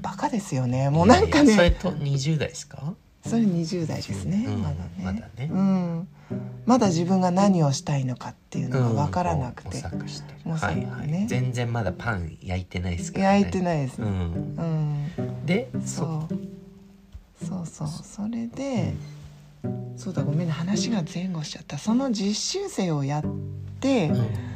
[0.00, 0.90] バカですよね。
[0.90, 2.94] もうなんかいやいやそれねと20代ですか？
[3.26, 4.90] それ20代ですね、うんまだね。
[5.02, 5.50] まだね。
[5.52, 6.08] うん、
[6.66, 10.32] まだ自分が何をしたいのかっていうのが分からなくて、うん模索して。
[10.32, 11.18] る模索はいね。
[11.18, 13.40] はい全然まだパン焼いてないですからね。
[13.40, 15.12] 焼いてないですね、うん。
[15.18, 15.46] うん。
[15.46, 17.44] でそう。
[17.44, 17.88] そうそう。
[17.88, 18.94] それで
[19.96, 21.76] そうだごめんね話が前後しちゃった。
[21.76, 23.24] その実習生をやっ
[23.80, 24.10] て、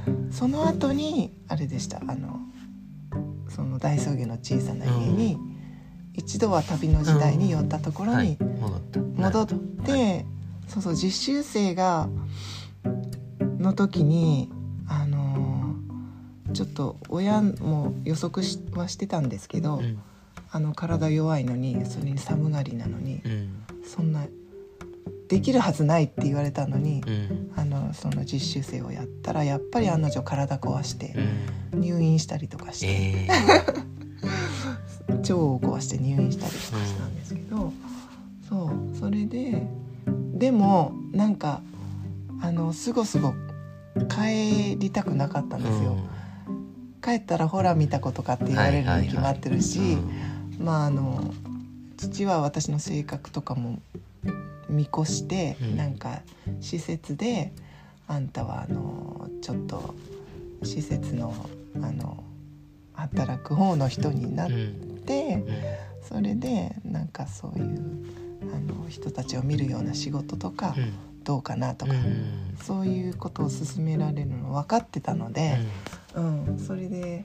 [0.06, 0.32] うん。
[0.32, 1.98] その後にあれでした。
[1.98, 2.40] あの
[3.54, 5.38] その大草原の小さな家に、
[6.14, 8.28] 一度は旅の時代に寄ったところはい。
[8.30, 8.38] に
[9.16, 9.46] 戻っ
[9.84, 10.26] て、
[10.68, 12.08] そうそう実習生が
[13.58, 14.50] の時に
[14.88, 15.74] あの
[16.52, 19.98] ちょっと親も予測しはしてたんですけど、うん。
[20.54, 23.64] あの体弱いのにそれに寒がりなのにうん。
[23.84, 24.26] そんな
[25.28, 27.52] できるはずないって言われたのに、うん。
[27.56, 31.14] あのその実習生をやったらやっぱり案の定体壊して
[31.72, 31.80] うん。
[31.80, 33.82] 入院したりとかして、えー。
[35.22, 37.72] 腸を壊して入院したりとかしたんですけど、
[38.48, 39.66] そうそれで
[40.34, 41.62] でもなんか
[42.40, 43.32] あのすごすご
[44.08, 45.96] 帰りたくなかったんですよ、
[47.02, 49.98] 帰ったらほら見たことかって言われるに決まってるし、
[50.58, 51.32] まああの
[51.96, 53.80] 父は私の性格とかも
[54.72, 55.76] 見越して、うん。
[55.76, 56.22] なんか
[56.60, 57.52] 施設で
[58.08, 59.94] あんたはあのちょっと
[60.62, 61.34] 施設の
[61.76, 62.22] あの
[62.94, 65.02] 働く方の人になっうん。
[65.04, 65.42] て、
[66.08, 68.04] それでなんかそういう
[68.54, 72.56] あの人たちを見るような仕事とかうんどうかなとか、うん。
[72.62, 75.58] そういうことを勧められるの分かってたので、
[76.14, 76.58] うん。
[76.58, 77.24] それで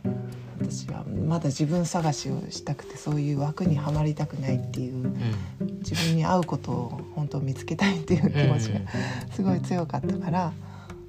[0.59, 5.79] 私はまだ自分探しをしたくてそういう枠にはまりたくないっていううん。
[5.79, 8.79] 自分に合うことを本当見つけたいっていう気持ちが
[9.31, 10.51] すごい強かったから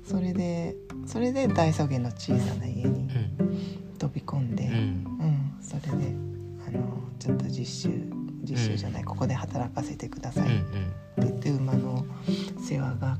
[0.04, 0.76] それで
[1.06, 3.68] それで大草原の小さな家にうん。
[3.98, 4.70] 飛び込んで、うん。
[4.70, 6.14] うん、それで
[6.66, 6.80] あの
[7.18, 8.17] ちょっと実習
[8.48, 10.56] 実習じゃない、ここで働かせてください。
[10.56, 10.64] って
[11.18, 12.04] 言って馬の
[12.60, 13.18] 世話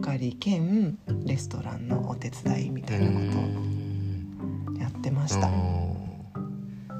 [0.00, 3.38] 係兼レストランのお手伝いみたいなこと
[4.74, 5.48] をやってました。
[5.48, 6.06] うん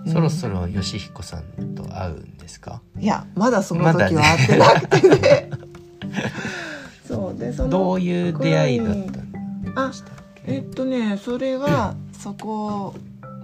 [0.07, 5.51] そろそろ吉彦さんと会うんですか、いやまだその時は会ってなくてね。
[7.05, 9.33] そうでそのどういう出会いだったん
[9.75, 9.91] あ
[10.47, 10.75] でえっけ？
[10.77, 12.95] とねそれはそこ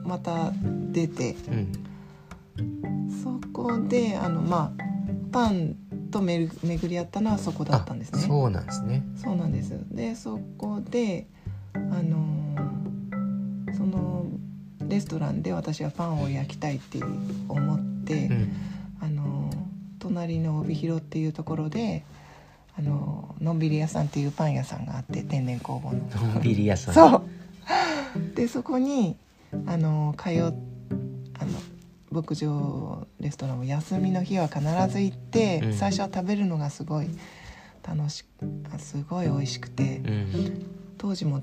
[0.04, 0.52] また
[0.92, 1.72] 出てうん
[3.22, 4.82] そこであのまあ
[5.30, 5.76] パン
[6.10, 6.48] と巡
[6.88, 8.20] り合ったのはそこだったんですね。
[8.22, 9.02] あそうなんですね。
[9.16, 9.78] そうなんです。
[9.90, 11.26] でそこで
[11.74, 14.26] あのーその
[14.80, 17.00] レストランで私はパンを焼きたいって
[17.48, 18.52] 思って、うん。
[19.00, 19.56] あのー
[19.98, 22.04] 隣の帯広っていうところで
[22.76, 25.98] あのーのんびり屋さんっていうパン屋さんがあって天然工房の。
[26.32, 26.94] のんびり屋さん。
[26.94, 27.22] そう。
[28.34, 29.16] でそこに
[29.66, 30.52] あの通っ
[32.12, 35.72] 牧場レストランも休みの日は必ず行って、うん。
[35.72, 37.08] 最初は食べるのがすごい
[37.86, 38.24] 楽し
[38.72, 40.66] あすごい美味しくてうん。
[40.98, 41.42] 当時も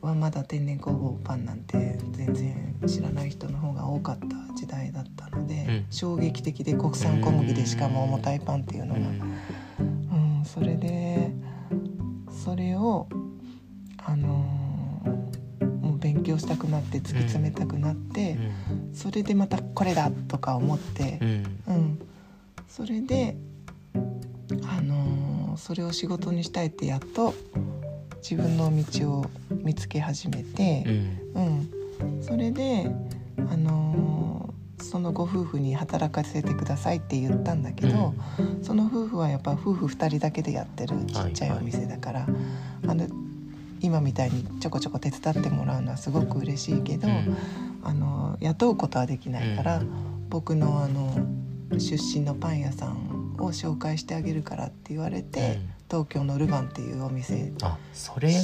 [0.00, 5.86] はまだ天然工房パンなんて全然知らない人の方が多かった時代だったので、うん。
[5.90, 10.38] 衝撃的で国産小麦でしかも重たいパンっていうのが、うん。
[10.38, 11.32] うん、それで
[12.44, 13.08] それを
[13.98, 14.45] あの
[16.26, 18.36] 強したくなって突き詰めたくなって、
[18.92, 21.62] それでまたこれだとか思ってう、ん。
[21.68, 21.98] うん。
[22.68, 23.36] それで
[24.68, 27.32] あのーそれを仕事にしたいってやっと
[28.16, 29.30] 自分の道を
[29.64, 30.84] 見つけ始めて
[31.34, 31.70] う、ん。
[32.10, 32.22] うん。
[32.22, 32.90] それで
[33.50, 38.14] あのーそのご夫婦に働かせてくださいって言ったんだけど、
[38.62, 42.26] その夫婦はやっぱ夫婦2人だけでやってるちっちゃいお店だから、
[42.86, 43.08] あの
[43.80, 47.36] 今みたいにちょこちょこ手伝ってもらうのはすごく嬉しいけど、うん。
[47.82, 50.28] あの雇うことはできないから、うん。
[50.28, 51.14] 僕のあの
[51.78, 55.70] 出身のパン屋さんを紹介してあげるからって言われて、うん。
[55.88, 57.52] 東京のルヴァンっていうお店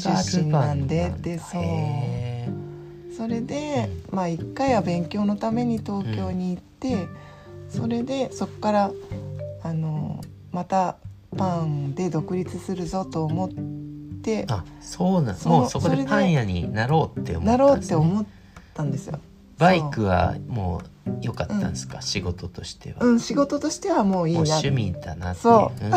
[0.00, 1.62] 出身なんででそう。
[1.62, 2.48] へ
[3.16, 7.08] それで、まあ一回は勉強のために東京に行って、
[7.68, 8.92] それでそこから
[9.62, 10.20] あの
[10.50, 10.96] また
[11.36, 17.96] パンで独立するぞと思ってーあそうなんもうそこでパン屋になろうって思っなろうたんですね。
[17.96, 18.26] って思っ
[18.74, 19.18] たんですよ。
[19.58, 24.40] バイクはもう良かったんですか、仕事としては、うん、仕事としてはもういいな。
[24.40, 25.86] もう趣味だなってそう。
[25.86, 25.90] ん。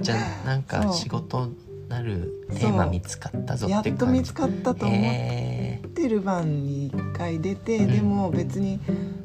[0.00, 1.48] じゃあなんか仕事
[1.90, 7.92] なるテーマ見つかったぞやって感じっと見つかったと思っへてルヴァンに一回出て、うん。
[7.92, 8.78] でも別に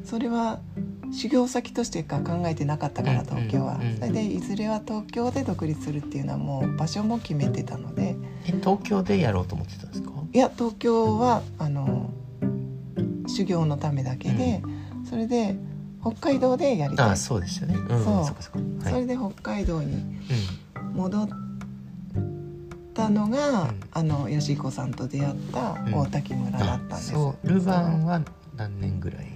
[0.04, 0.58] それは
[1.12, 3.82] 修行先としてか考えてなかったからうん東京は、うん。
[3.82, 8.16] うんそれでいずれは東京で独立するっていうのはもう場所も決めてたので。
[8.46, 10.10] え東京でやろうと思ってたんですか？
[10.32, 12.10] いや東京はあの
[13.28, 14.60] 修行のためだけで、
[15.08, 15.56] それで
[16.00, 17.10] 北海道でやりたい。
[17.10, 17.76] あそうですよね。
[17.76, 18.84] うんそう。
[18.84, 20.96] それで北海道にうん。
[20.96, 21.28] 戻っ
[22.96, 23.80] たのが、うん。
[23.92, 25.94] あの吉彦さんと出会ったうん。
[25.94, 27.48] 大滝村だったんです、そう。
[27.48, 28.22] ルヴァンは
[28.56, 29.26] 何年ぐらい？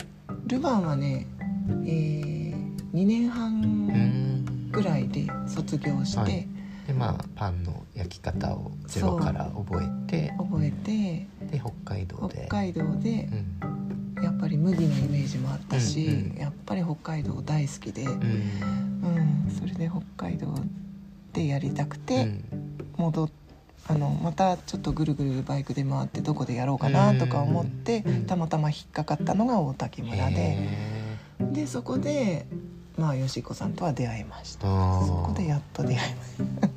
[0.47, 1.27] ルヴァンはね、
[1.69, 2.55] えー、
[2.95, 4.71] 2年う半ん。
[4.73, 6.49] ぐらいで卒業して、はい。
[6.87, 12.47] でまあパンの焼き方をゼロから覚えて覚えてで北海道で。
[12.49, 13.29] 北海道で
[14.17, 14.25] うん。
[14.25, 16.37] やっぱり麦のイメージもあったし、うんうん。
[16.39, 18.13] やっぱり北海道大好きで、うん。
[18.13, 19.51] うん。
[19.59, 20.55] それで北海道
[21.33, 22.45] でやりたくうてん。
[22.97, 23.31] 戻っ
[23.89, 30.69] あのまたちょっとぐるぐるバイクで回ってどこでやろうかなとか思って、うんたまたま引っかかったのが大滝村で、へ
[31.41, 32.47] でそこで
[32.97, 34.67] まあよしこさんとは出会いました。
[34.67, 36.71] そこでやっと出会いました。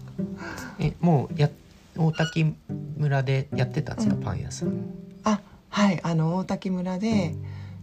[0.80, 1.50] えもうや
[1.96, 2.56] 大滝
[2.98, 4.22] 村でやってたんですか、うん。
[4.22, 4.74] パン屋さん。
[5.24, 5.40] あ
[5.70, 7.36] はいあの大滝村で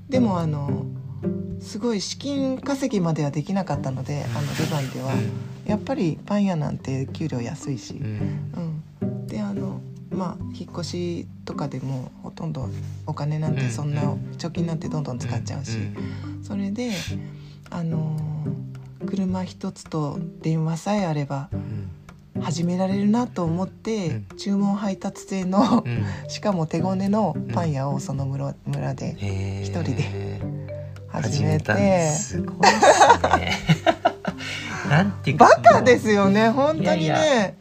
[0.09, 0.87] でもあの
[1.61, 5.13] すごい資金稼ぎまではできなかったのであのルヴァンでは、
[5.67, 7.95] やっぱりパン屋なんて給料安いし。
[7.95, 8.07] う、ん。
[8.07, 8.80] うん、で
[9.51, 9.81] あの
[10.11, 12.69] まあ引っ越しとかでもほとんど
[13.07, 14.31] お金なんてそんな、うん。
[14.39, 15.97] 貯金なんてどんどん使っちゃうし、ん
[16.43, 16.93] それで
[17.71, 18.71] あのー
[19.07, 21.91] 車一つと電話さえあればうん。
[22.43, 24.27] 始められるなと思って、うん。
[24.37, 26.05] 注文配達制のうん。
[26.29, 29.17] しかも手ごねのパン屋をその村村で
[29.65, 30.41] 一人で
[31.09, 32.09] 始めて。
[32.13, 33.53] すごいですね。
[34.89, 37.05] なんていうかバカですよね本当にね。
[37.05, 37.55] いやい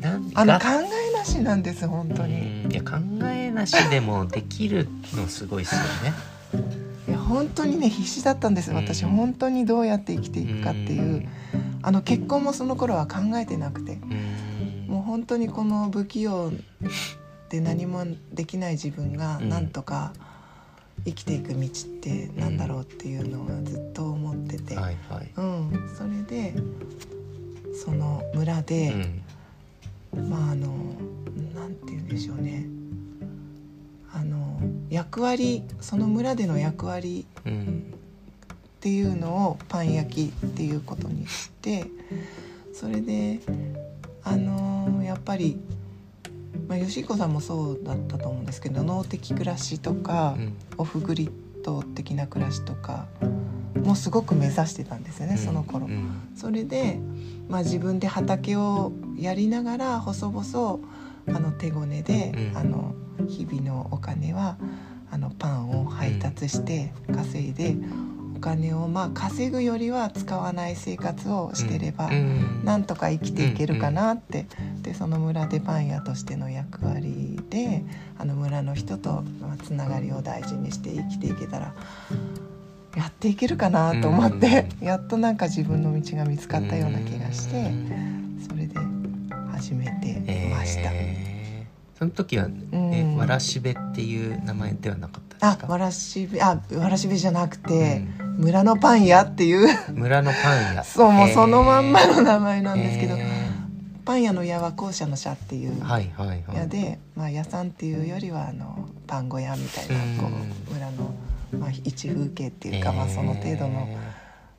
[0.00, 2.62] なんあのが考えなしなんです本当に。
[2.64, 2.72] うん。
[2.72, 6.14] いや考えなしでもできるのすごいですよね。
[7.08, 8.70] いや本当にね必死だったんです。
[8.70, 9.10] 私うん。
[9.10, 11.28] 本当にどうやって生きていくかっていう。
[11.82, 13.94] あの結婚もその頃は考えてなくて。
[13.94, 14.86] うん。
[14.88, 16.52] もう本当にこの不器用
[17.48, 19.48] で何もできない自分がうん。
[19.48, 20.12] なんとか
[21.04, 21.70] 生きていく道っ
[22.00, 25.30] てなんだろうっていうのはずっと思ってて、はいはい。
[25.36, 26.54] うん、それで
[27.84, 29.22] その村で、うん
[30.16, 30.68] まああの
[31.54, 32.66] なんて言うんでしょうね。
[34.12, 37.92] あの役割その村での役割うん
[38.76, 41.86] っていうのをパン焼きっていうことにして
[42.72, 43.40] それで
[44.22, 45.58] あのやっぱり、
[46.68, 50.56] まあ、吉彦さんもそうだったと思うんですけど脳的暮らしとか、うん。
[50.78, 51.30] オフグリ
[51.72, 53.06] ッド的な暮らしとか
[53.84, 55.86] もすごく目指してたんですよね、その頃。
[55.86, 55.90] う。
[55.90, 56.30] ん。
[56.36, 56.98] それで、
[57.48, 60.78] まあ、自分で畑をやりながら細々
[61.28, 62.58] あの手ごねで、うん。
[62.58, 62.94] あの
[63.28, 64.56] 日々のお金は
[65.10, 67.76] あのパンを配達して稼いで、
[68.36, 74.46] お金をまあ稼ぐよりは使わない生活をしてれば、うんなんとか生きていけるかなって、
[74.82, 77.82] でその村でパン屋としての役割で
[78.18, 81.74] あの村の人とまあつながりを大事にして生きていけたら
[82.96, 87.72] やっていけるかなと思って、やっとなんか自分の道が見つかったような気がして、
[88.48, 88.74] それで
[89.52, 90.90] 始めてました。
[90.92, 91.35] えー
[91.98, 92.92] その時は、うん。
[92.94, 95.66] えわらしべっていう名前ではなかったですか？
[95.66, 98.02] あわらしべあわらしべじゃなくて、
[98.38, 99.92] 村のパン屋っていう。
[99.92, 100.84] 村のパン屋。
[100.84, 101.34] そうもうえー。
[101.34, 103.26] そのまんまの名前なんですけど、え
[104.04, 106.42] パン屋の屋は校舎の社っていうーはいはいはい。
[106.56, 111.14] 屋で、まあ、屋さんっていうよりはあのパン小屋みたいなこう村の、
[111.58, 113.88] まあ、一風景っていうか、まあ、その程度の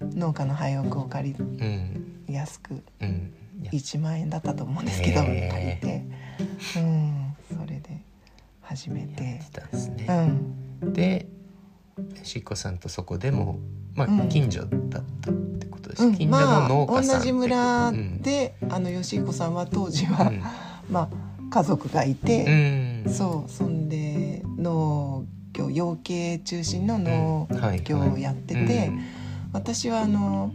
[0.01, 1.33] 農家の廃屋を借
[2.27, 3.31] り安くうん。
[3.61, 3.71] いや。
[3.71, 5.41] 1万円だったと思うんですけど、借り
[5.77, 6.03] て。
[6.75, 7.26] うん
[8.77, 10.05] 始めやてってたんですうね、
[10.85, 10.93] ん。
[10.93, 11.25] で
[12.21, 13.59] しっこさんとそこでも
[13.95, 14.29] まあうん。
[14.29, 16.15] 近所だったってことです、うん。
[16.15, 18.21] 近所の農まあ家さん同じ村うん。
[18.21, 20.43] で、あの吉彦さんは当時は、うん。
[20.93, 21.09] まあ
[21.49, 23.11] 家族がいて、うん。
[23.11, 27.47] そうそんで農業養鶏中心の農
[27.83, 28.99] 業をやってて、うん。
[29.53, 30.51] 私はあの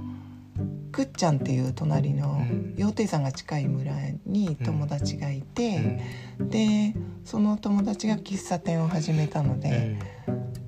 [0.93, 2.74] くっちゃんっていう隣のうん。
[2.76, 3.93] 羊蹄山が近い村
[4.26, 6.01] に友達がいて、
[6.38, 9.99] でその友達が喫茶店を始めたので、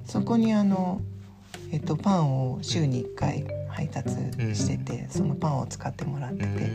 [0.07, 1.01] そこにあの、
[1.70, 4.11] えっと、パンを週に1回配達
[4.55, 6.57] してて、そのパンを使ってもらってうん。
[6.57, 6.70] て、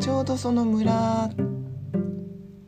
[0.00, 1.30] ちょうどその村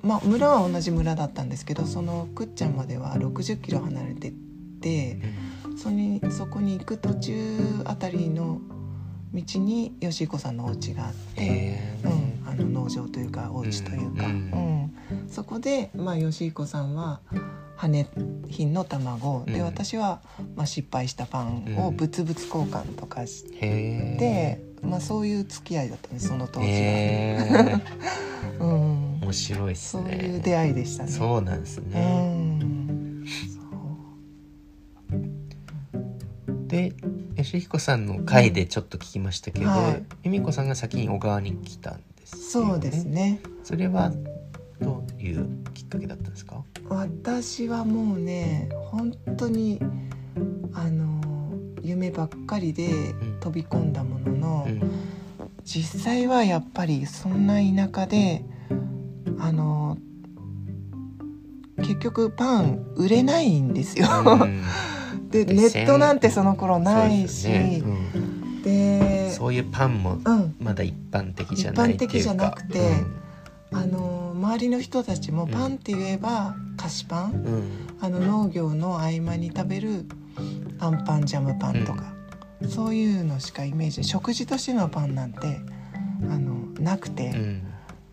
[0.02, 4.32] まあ村は同じ村だったんですけどそのくっちゃんまでは60キロ離れて
[4.80, 5.20] て
[5.76, 8.60] そにそこに行く途中あたりの
[9.32, 12.10] 道に吉彦さんのお家があって、えー。
[12.10, 14.92] うん、あの農場というかお家というか、ううんん。
[15.28, 17.20] そこで、まあ、吉彦さんは
[17.76, 18.06] 羽
[18.48, 19.62] 品の卵で、うん。
[19.62, 20.20] 私は、
[20.56, 27.80] まあ、失敗したパンを物々交換とかして、まあ、そういう付き合いだったんですその当時は。
[28.58, 31.10] うん、面白いですそうねいう出会いでしたね。
[31.10, 32.70] そうなんですうね、
[37.40, 40.04] んで吉彦さんの回でちょっと聞きましたけど、はい。
[40.24, 42.70] 由美子さんが先に小川に来たんですよね。
[42.70, 43.40] そうですね。
[43.64, 44.12] それは
[44.80, 46.62] どういうきっかけだったんですか？
[46.88, 49.80] 私はもうね本当に
[50.74, 51.20] あの
[51.82, 53.38] 夢ばっかりでん。
[53.40, 54.82] 飛び込んだものの、うん。
[55.64, 58.44] 実際はやっぱりそんな田舎で
[59.38, 59.96] あの
[61.78, 64.06] 結局パン売れないんですよ。
[64.24, 64.62] うん
[65.30, 67.48] ででネットなんてその頃ないし。
[67.48, 67.82] ね。
[67.84, 68.62] うん。
[68.62, 72.16] でそういうパンもうん、まだ一般的じゃないっていうか。
[72.18, 72.80] 一般的じゃなくて
[73.72, 77.54] あの周りの人たちもパンって言えば菓子パン、うん。
[77.54, 77.62] うん。
[78.00, 80.06] あの農業の合間に食べる
[80.78, 82.14] あんパンジャムパンとか、
[82.68, 84.04] そういうのしかイメージ。
[84.04, 85.60] 食事としてのパンなんて
[86.22, 87.62] あのなくて、うん。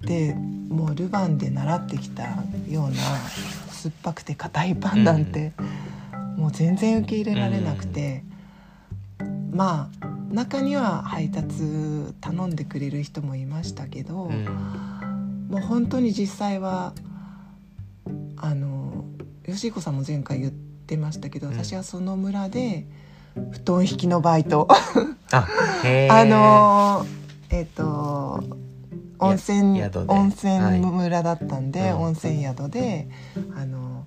[0.01, 2.24] でもうルヴァンで習ってきた
[2.70, 2.95] ような
[3.72, 5.53] 酸っぱくて硬いパンなんて、
[6.38, 8.23] もう全然受け入れられなくて、
[9.51, 11.63] まあ中には配達
[12.21, 15.47] 頼んでくれる人もいましたけど、うん。
[15.49, 16.93] もう本当に実際は
[18.38, 19.05] あの
[19.45, 21.53] 吉彦さんも前回言ってましたけど、うん。
[21.53, 22.85] 私はその村で
[23.51, 24.67] 布団引きのバイト。
[25.31, 25.47] あ
[26.25, 27.05] の
[27.49, 28.43] えっ、と
[29.20, 31.91] 温泉温泉村だったんで、はい。
[31.91, 33.09] うん温泉宿で
[33.55, 34.05] あの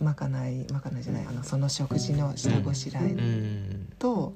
[0.00, 3.88] まかないまかないじゃないあのその食事の下ごしらえうん。
[3.98, 4.34] と、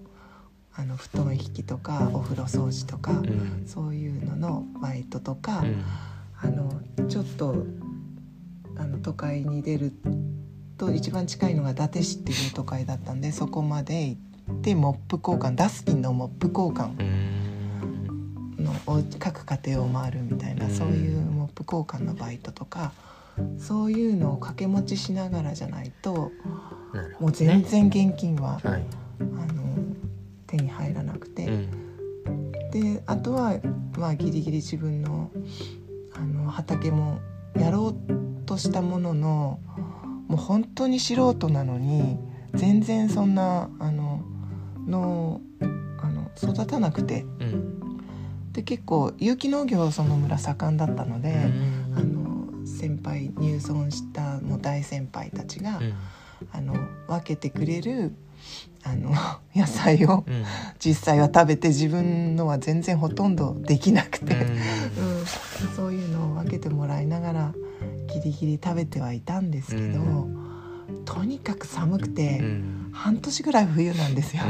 [0.74, 3.64] あの布団引きとかお風呂掃除とか、うん。
[3.66, 5.84] そういうののバイトとか、うん。
[6.42, 7.66] あのちょっと
[8.76, 9.92] あの都会に出る
[10.76, 14.18] と一番近いのが伊達市っていう都会だったんでそこまで行
[14.52, 17.41] ってモップ交換ダスキンのモップ交換うん
[18.62, 20.70] のお各家庭を回るみたいな、うん。
[20.70, 22.92] そういうモップ交換のバイトとか
[23.58, 26.30] そういうのを掛け持ちしながらじゃないと
[26.92, 28.82] なるほどもう全然現金は、はい。
[29.20, 29.62] あの
[30.46, 31.46] 手に入らなくて。
[31.46, 31.92] うん。
[32.72, 33.58] であとは
[33.98, 35.30] まあギリギリ自分の
[36.14, 37.20] あの畑も
[37.54, 39.60] やろうとしたものの
[40.28, 42.18] もう本当に素人なのに
[42.54, 44.22] 全然そんなあの
[44.86, 45.40] の
[46.00, 47.26] あの育たなくて。
[47.40, 47.81] うん
[48.52, 51.94] で結構有機農業その村盛んだったので、うん。
[51.96, 55.94] あの先輩入村したもう大先輩たちが、うん。
[56.52, 56.74] あの
[57.06, 58.14] 分けてくれる
[58.82, 59.12] あの
[59.54, 60.44] 野菜をうん。
[60.78, 64.40] 実際は食べて自分のは全然ほとんどできなくて、うん。
[64.40, 65.26] うん。
[65.74, 67.54] そういうのを分けてもらいながら
[68.12, 70.28] ギリギリ食べてはいたんですけど、う
[71.04, 72.90] とにかく寒くて、うん。
[72.92, 74.42] 半年ぐらい冬なんですよ。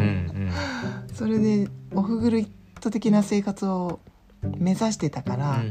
[1.14, 2.48] それでオフグルイッ
[2.82, 4.00] ト的な生活を
[4.42, 5.62] 目指してたから、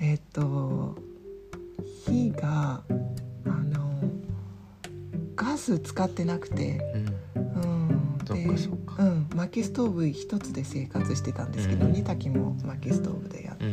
[0.00, 0.96] えっと
[2.04, 2.82] 火が
[3.46, 4.02] あの
[5.36, 6.78] ガス使ってなくて。
[6.94, 7.22] うん。
[8.98, 11.92] うん、薪ストーブ一つで生活してたんですけど、うん。
[11.92, 13.64] 煮炊きも薪ストーブでやって、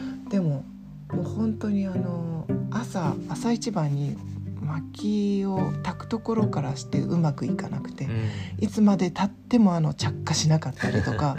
[0.00, 0.28] うん。
[0.28, 0.64] でも
[1.12, 4.16] もう本当にあの朝朝一番に
[4.72, 8.08] 薪を炊くところからしてうまくいかなくて、
[8.58, 11.36] いつまで経ってもあの着火しなかったりとか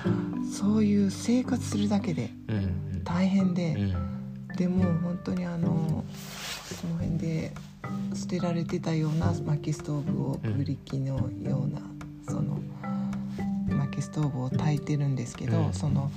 [0.50, 2.56] そういう生活するだけでうん。
[2.56, 4.56] うん大変でう、ん。
[4.56, 6.04] でもう本当にあの
[6.64, 7.52] その辺で
[8.14, 10.56] 捨てられてたような薪ストーブをうん。
[10.56, 11.82] ブリキのような、
[12.26, 12.58] その
[13.68, 15.72] 薪ストーブを焚いてるんですけど、うん。
[15.74, 16.10] その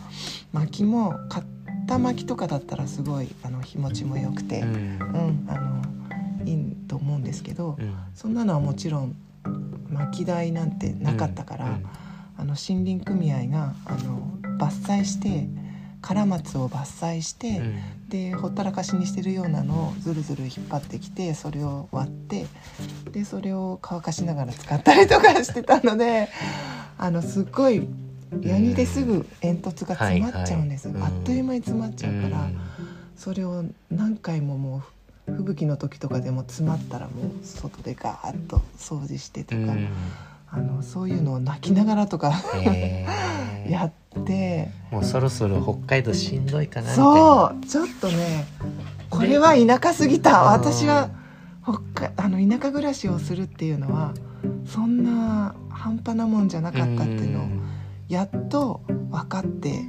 [0.54, 1.46] 薪も買っ
[1.88, 5.82] た薪とかだったらすごいあの日持ちも良くて、ううんんあの
[6.48, 7.96] いいと思うんですけど、うん。
[8.16, 9.16] そんなのはもちろん
[9.90, 11.86] 薪代なんてなかったから、うん。
[12.38, 15.48] あの森林組合があの伐採して
[16.02, 17.60] カラマツを伐採して。
[17.60, 17.98] うん。
[18.10, 22.46] でほったらかしにしてるようなのをずるずる引っ張ってきてそれを割って
[23.12, 26.30] でそれを乾かしながら使ったりとかしてたので
[26.98, 27.88] あのすっごい
[28.42, 32.58] ヤニですぐ煙突が詰まっちゃうんです、あっという間に詰まっちゃうから、うん。
[33.16, 34.84] それを何回ももう
[35.28, 39.90] 吹雪の時とかでも詰まったらもう外でガーッと掃除してとか、うん。
[40.50, 42.34] あのそういうのを泣きながらとか
[43.68, 43.92] やっ
[44.26, 44.72] て。
[44.92, 48.46] もうそろそろ北海道しんどいかなそうちょっとね
[49.10, 50.44] これは田舎すぎた。
[50.44, 51.10] 私は
[51.64, 54.14] 北海あの田舎暮らしをするっていうのは
[54.66, 57.62] そんな半端なもんじゃなかったっていうのをん。
[58.08, 59.84] やっと分かって。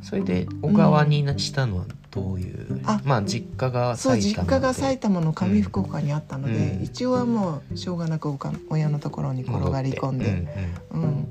[0.00, 1.84] それで小川にしたのは
[2.14, 6.82] どういう、あまあ実家がそう埼玉実家が埼玉玉の上福岡にあったので、うん。
[6.82, 10.46] 一応はもうしょうがなくおか親のところに転がり込んで、
[10.90, 11.28] うん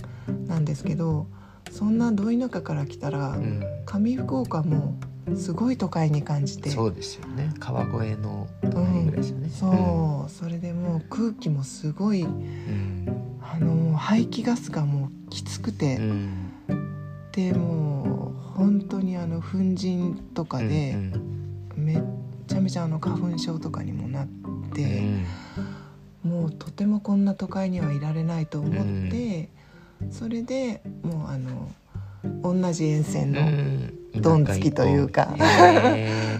[0.47, 1.27] なんですけど
[1.71, 3.35] そんなど田舎から来たら、うん。
[3.35, 4.95] うん上福岡も
[5.35, 6.69] すごい都会に感じて。
[6.69, 7.53] そうですよね。
[7.59, 13.07] 川越の隣ぐらいですよね、そう、それでもう空気もすごいうん。
[13.41, 16.51] あの排気ガスがもうきつくて、うん。
[17.33, 17.92] でもう
[18.55, 22.03] 本当にあの粉塵とかでうんめっ
[22.47, 25.01] ちゃめちゃあの花粉症とかにもなっうんて、
[26.23, 29.49] もうとてもこんな都会にはいられないと思って、
[30.11, 31.71] それでもうあの
[32.43, 35.33] 同じ沿線の、うんどんつきというか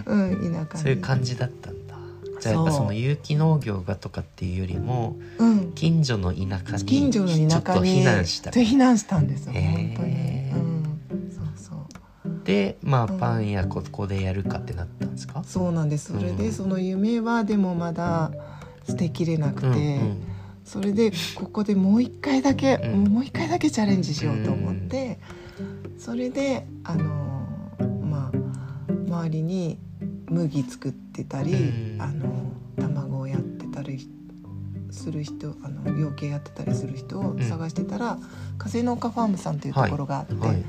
[0.06, 0.16] う。
[0.16, 0.82] ん、田舎に。
[0.82, 1.96] そういう感じだったんだ。
[2.40, 8.50] じゃあやっぱその有機農業がとかっていうよりもうん、近所の田舎に近所の田舎にちょっと避難した。
[8.52, 10.12] で避難したんですよ本当に、
[10.52, 10.73] うん、
[12.44, 13.18] でまあうん。
[13.18, 15.42] パン屋ここでやるかってなったんですか？
[15.44, 16.12] そうなんです。
[16.12, 16.36] それうん。
[16.36, 18.30] でその夢はでもまだ
[18.86, 19.78] 捨てきれなくて、うんう
[20.14, 20.22] ん。
[20.64, 23.04] それでここでもう一回だけ、うん。
[23.04, 25.18] もう一回だけチャレンジしようと思って、
[25.98, 28.38] それであのーまあ
[28.88, 29.78] 周りに
[30.28, 32.02] 麦作ってたり、うん。
[32.02, 34.08] あの卵をやってたり
[34.90, 38.18] する人あの養鶏やってたりする人を探してたら、
[38.58, 40.64] 風農家ファームさんっていうところがあって、はい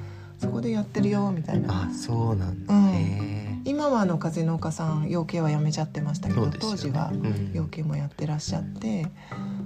[0.45, 1.89] そこでやってるよみたいな。
[1.89, 2.89] あそうなんだ、うん。
[2.91, 6.57] へ今はあの風農家さん養鶏はやめちゃってましたけど、ね。
[6.59, 7.51] 当時はうん。
[7.51, 9.07] 養鶏もやってらっしゃって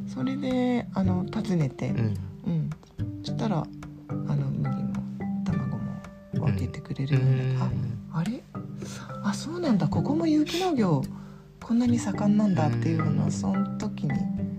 [0.07, 1.97] それであの訪ねて、うん。
[1.97, 2.69] うん。
[3.23, 3.65] そしたらあ
[4.35, 4.93] の麦も
[5.45, 7.75] 卵も分けてくれれるようになって
[8.13, 8.43] ああれ？
[9.23, 9.87] あそうなんだ。
[9.87, 11.03] ここも有機農業
[11.61, 14.58] こんなに盛んなんだっていうのをその時に分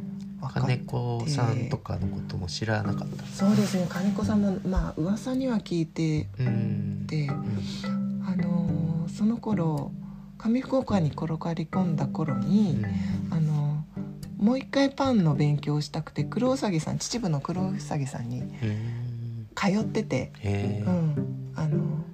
[0.53, 3.25] 金子さんとかのことも知らなかった。
[3.27, 3.87] そうですね。
[3.89, 7.05] 金子さんもまあ噂には聞いてうん。
[7.07, 9.93] てうんあのーその頃
[10.39, 12.83] 上福岡に転がり込んだ頃に、
[13.31, 19.49] あのーもう一回パンの勉強をしたくて黒うさぎさん秩父の黒うさぎさんにうん。
[19.55, 22.05] 通ってて、うん、あの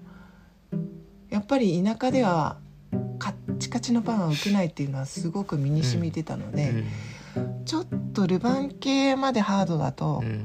[1.31, 2.57] やっぱり田舎では
[3.19, 6.85] カッチカチのパンは受けないっていうのはすごく身に染みてたので、
[7.65, 10.45] ちょっとルヴァン系までハードだとうん。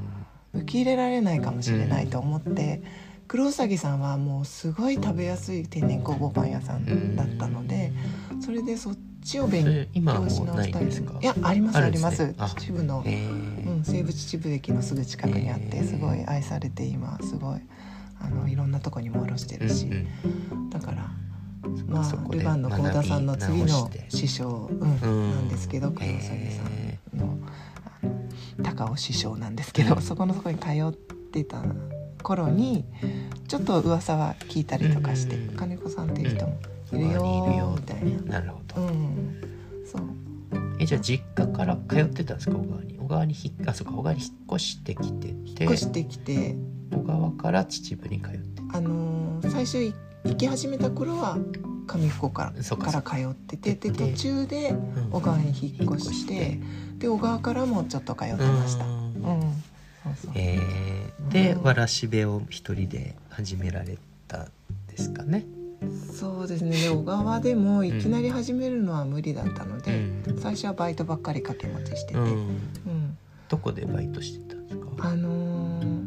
[0.54, 2.84] 受け入れられないかもしれないと思って、
[3.30, 7.94] 黒うさぎさんはもうすごい食べやすい天然工房パン屋さんだったので、
[8.42, 11.18] それでそっちを勉強し直したいんですか？
[11.22, 12.34] いやありますあります。
[12.34, 17.62] 秩父の、うん、西武秩父駅のすぐ近くにあってすごい愛されて今すごい
[18.20, 21.31] あのいろんなとこにも卸してるし、うんだからうん
[21.88, 25.32] まあルヴァンの幸田さんの次の師匠、うんうん。
[25.32, 27.38] なんですけど黒崎さへんの
[28.64, 30.02] 高尾師匠なんですけど、うん。
[30.02, 31.64] そこのとこに通ってた
[32.24, 32.86] 頃に
[33.48, 35.56] ちょっと噂は聞いたりとかして、うん。
[35.56, 36.60] 金子さんっていう人も
[36.94, 38.40] いるよみたいな。
[38.40, 38.82] なるほど。
[38.82, 39.42] うん、
[39.86, 40.02] そう。
[40.80, 42.98] えじゃあ実家から通ってたんですか小川に？
[42.98, 46.56] 小川に引っあそうか小川に引っ越してきてて引っ越してきて。
[46.92, 48.62] 小川から秩父に通って。
[48.74, 49.94] あのー最初い
[50.24, 51.38] 行き始めた頃は
[51.88, 52.92] 上福岡そうか。
[53.02, 55.10] から通っててでで途中でうん。
[55.12, 56.60] 小川に引っ越して。
[56.98, 58.86] で小川からもちょっと通ってました。
[58.86, 59.12] うん。
[60.36, 61.64] えーでうん。
[61.64, 63.98] わらしべを一人で始められ
[64.28, 64.48] たん
[64.88, 65.46] ですかね。
[66.14, 66.72] そうですね。
[66.80, 70.38] で小川でもいきなり始めるのは無理だったのうで、ん。
[70.40, 73.18] 最初はバイトばっかり掛け持ちしてて、ううん、ん、
[73.50, 75.10] どこでバイトしてたんですか？
[75.10, 76.01] あのー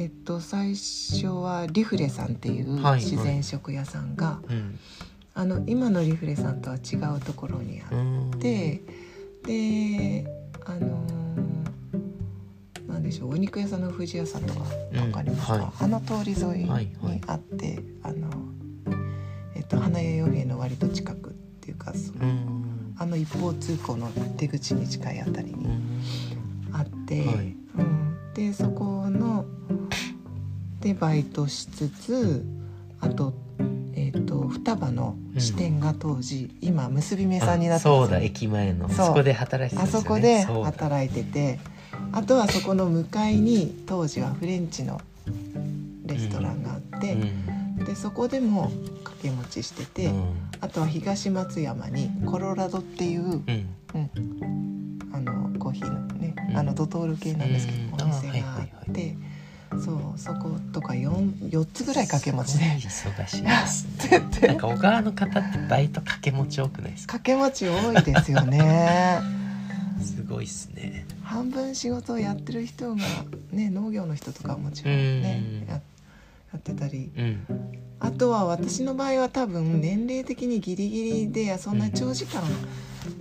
[0.00, 3.00] えっと最初はリフレさんっていうはい。
[3.00, 4.78] 自然食屋さんが、うん、
[5.34, 8.30] あの今のリフレさんとは違うところにあうん。
[8.30, 8.80] って、
[9.44, 10.24] で
[10.64, 14.66] あのーなんでしょうお肉屋さんの藤屋さんとかわ
[15.12, 15.60] かりますか、うん。
[15.60, 15.72] はい。
[15.80, 17.16] あの通り沿いはいはい。
[17.16, 18.30] にあって、あの
[19.54, 22.94] えっと花屋洋平の割と近くっていうかそのうん。
[22.98, 26.00] あの一方通行の出口に近いあたりにうん。
[26.72, 27.54] あって、はい。
[27.76, 29.44] うん、でそこの
[30.80, 32.44] でバイトしつつ
[33.00, 33.34] あと,、
[33.94, 38.88] えっと双葉の支店が当時、今結び目さんになってあそうだね駅前の。
[38.88, 40.42] そこで働いてたんですよね。
[40.42, 41.58] あそこで働いてて
[42.12, 45.00] あとはそこの向かいに当時はフレンチの
[46.06, 47.16] レストランがあって、う
[47.82, 47.84] ん。
[47.84, 48.70] でそこでも
[49.04, 50.34] 掛け持ちしてて、うん。
[50.60, 53.42] あとは東松山にコロラドっていう、うん。
[53.94, 56.56] うん、あのコーヒーのね、うん。
[56.56, 58.12] あのドトール系なんですけど、うん。
[58.12, 59.16] お店があって、
[59.70, 62.80] そうそことか 4, 4つぐらい掛け持ちで忙
[63.28, 64.20] しいですね。
[64.48, 67.18] なんか小川の方ってバイト掛け持ち多くないですか？
[67.18, 69.20] 掛け持ち多いですよね
[70.02, 71.06] すごいですね。
[71.22, 73.02] 半分仕事をやってる人が
[73.52, 75.80] ね農業の人とかはもちろんねうんやや
[76.56, 77.46] ってたりうん
[78.00, 82.42] あとは私の場合は多分年齢的にギリギリでそんな長時間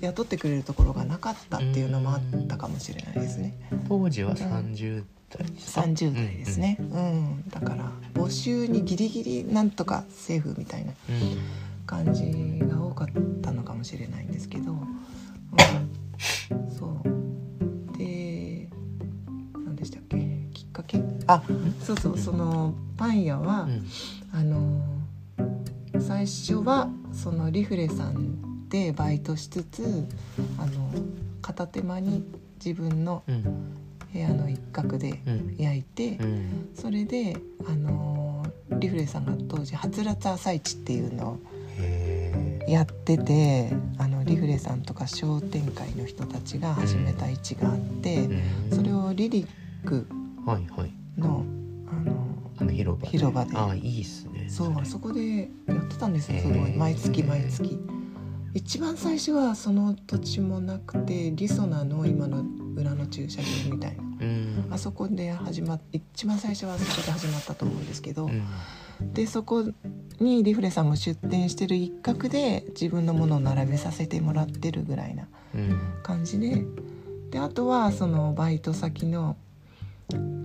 [0.01, 3.53] 雇ってくれるところがなかったっていうのもあったかもしれないですね。
[3.87, 5.18] 当時は三十代ですか。
[5.29, 7.43] 30代ですね、うん。
[7.49, 11.15] だから募集にギリギリなんとかセーフみたいなうん。
[11.15, 11.37] うん。
[11.85, 13.07] 感じが多かっ
[13.41, 14.87] たのかもしれないんですけど、うん、
[16.71, 17.97] そう。
[17.97, 18.69] で
[19.53, 20.17] 何でしたっけ？
[20.53, 21.01] きっかけ？
[21.25, 21.41] あ
[21.81, 22.17] そうそう。
[22.19, 23.87] そのパン屋は、うん。
[24.31, 24.79] あの
[25.99, 30.07] 最初はそのリフレさんでバイトしつつ
[30.59, 30.91] あの
[31.41, 32.23] 片手間に
[32.63, 33.78] 自分のうん
[34.13, 36.69] 部屋の一角でうん焼いて、うん。
[36.73, 37.37] それで
[37.67, 38.45] あの
[38.79, 41.39] リフレさんが当時「はつらつ朝市」っていうのを。
[42.67, 48.33] やっててあのリフレさんとか商店会の人たちが始めた市があって、う
[48.73, 50.05] んそれをリリック
[50.45, 50.91] はいはい。
[51.17, 51.43] の
[51.87, 52.15] あの
[52.59, 53.07] あの広場で。
[53.07, 54.47] 広場であいいですね。
[54.49, 57.79] そうそこでやってたんですよすごい毎月毎月。
[58.53, 62.43] 一番最初はその土地もなくてリソナの今の
[62.75, 64.67] 裏の駐車場みたいなうん。
[64.69, 69.13] あそこで始まっ一番最初はそこで始まったと思うんですけど、うん。
[69.13, 69.65] でそこ
[70.19, 75.79] にリフレさんが出店してる一角で自分のものを並べさせてもらってるぐらいなうん。
[76.03, 76.65] 感じで
[77.31, 79.37] であとはそのバイト先の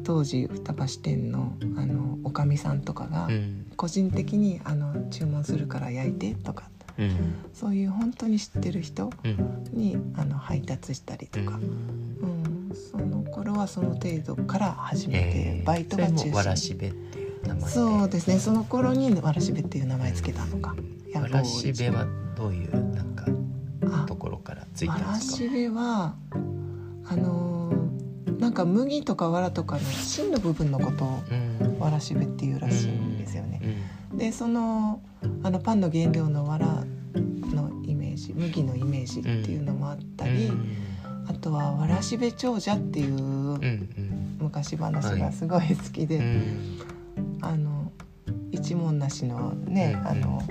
[0.04, 3.66] 当時双葉支店のあのおかみさんとかがうん。
[3.76, 7.34] 個人的にあの注文するから焼いてとかうん。
[7.52, 9.64] そういう本当に知ってる人うん。
[9.72, 12.72] にあの配達したりとか、うん。
[12.74, 15.64] その頃はその程度から始めて、えー。
[15.64, 16.56] バイトが中心。
[16.56, 17.46] しべっていう。
[17.46, 18.38] 名前そうですね。
[18.38, 20.74] その頃にわらしべっていう名前つけたのか。
[21.14, 23.26] わらしべはどういうなんか
[23.92, 25.44] あところからついわたんですか？
[25.44, 26.14] らしべは
[27.06, 31.78] あのーなんか麦とかわらとかの芯の部分のことをうん。
[31.78, 33.60] わらしべっていうらしいんですよね。
[34.10, 34.18] うん。
[34.18, 35.00] でその
[35.42, 36.73] あのパンの原料のわら
[38.34, 40.76] 麦のイメージっていうのもあったり、うん。
[41.26, 43.16] あとはわらしべ長者っていう
[44.38, 46.80] 昔話がすごい好きで、うん。
[47.40, 47.92] あの
[48.52, 50.42] 一文なしのね、うんあの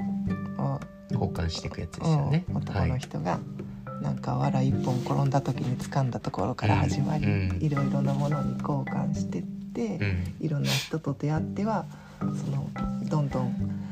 [1.11, 2.45] 交換していくやつでおすよね。
[2.49, 3.39] うん男の人が、
[4.01, 7.57] なんかわら一本転んだ時に掴んだところから始まり、うん。
[7.61, 10.35] いろいろなものに交換してって、うん。
[10.39, 11.85] いろんな人と出会っては
[12.19, 12.69] その
[13.09, 13.82] どんどん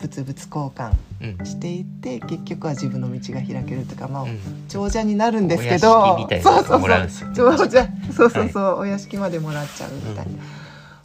[0.00, 1.46] 物々交換うん。
[1.46, 4.38] していって結局は自分の道が開けるというかまあ、うん。
[4.68, 7.32] 長者になるんですけおどそうそうそう。
[7.34, 10.32] 長者そうそうそう、お屋敷までもらっちゃうみたいな、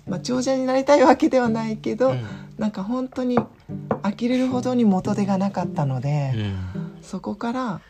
[0.07, 2.25] まあ、長者になりたいわけではないけど、うん。
[2.57, 6.57] なんか本当に呆れるほどに元手がなかったので、うん。
[7.01, 7.81] そこから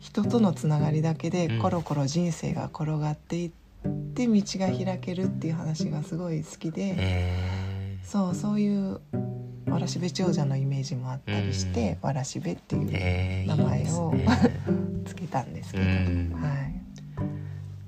[0.00, 1.58] 人とのつながりだけでうん。
[1.60, 3.50] コロコロ人生が転がっていっ
[4.14, 9.00] て道が開けるっていう話がすごい好きで、えそうそういう
[9.66, 14.26] わらしべ長者のイメージもあったりして、わらしべっていう名前をね。
[15.06, 16.32] つけたんですけうど、ん。
[16.40, 16.54] は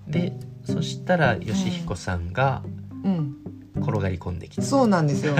[0.09, 0.33] い、で
[0.65, 2.63] そしたらよしひこさんが
[3.05, 3.37] うん、
[3.77, 4.63] 転がり込んできた。
[4.63, 5.37] そうなんですよ。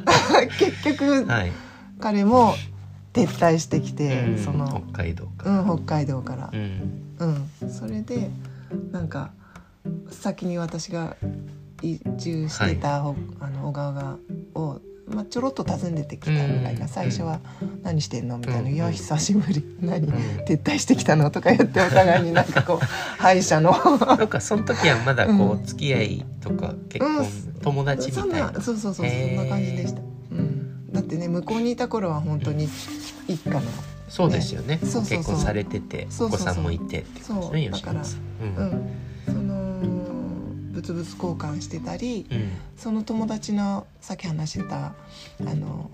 [0.58, 1.52] 結局はい。
[1.98, 2.54] 彼も
[3.12, 4.38] 撤退してきて、うん。
[4.38, 6.50] その、北海道かうん、北海道から。
[6.50, 7.04] う、ん。
[7.62, 8.30] うん、それで
[8.90, 9.32] なんか
[10.10, 11.16] 先に私が
[11.82, 14.18] 移住してた、ほあの小川
[14.54, 14.80] を、
[15.10, 16.80] まあ、ちょろっと訪ねてきたぐらいうん。
[16.80, 17.40] な最初は
[17.82, 18.74] 「何してんの?」みたいな「うん。
[18.74, 19.64] いや久しぶり。
[19.80, 20.14] 何、うん。
[20.46, 22.84] 撤退してきたの?」とか言ってお互いになんかこう
[23.18, 23.72] 歯医者の。
[23.72, 27.26] なんかその時はまだこうう付き合いとか結婚、うん。
[27.60, 28.50] 友達みたいな。
[28.52, 30.00] なそうそうそうそんな感じでした、
[30.32, 32.68] うん、だってね向こうにいた頃は本当に
[33.28, 33.62] 一家の
[34.08, 34.78] そうですよね。
[34.82, 35.18] そうそうそう。
[35.18, 38.20] 結婚されててお子さんもいてってことですねそう吉野さん。
[38.42, 39.09] ううん
[40.80, 42.50] 物々交換してたりうん。
[42.76, 44.94] その友達のさっき話してたあ
[45.54, 45.90] の、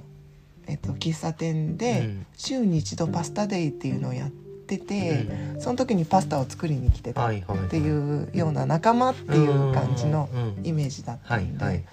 [0.66, 2.26] えっと、喫茶店で、うん。
[2.36, 5.26] 週に一度パスタデイっていうのをやってて、
[5.58, 7.32] その時にパスタを作りに来てたっ
[7.68, 11.84] ていうような仲間っていう感じのうんイメージだったんで、はいはい。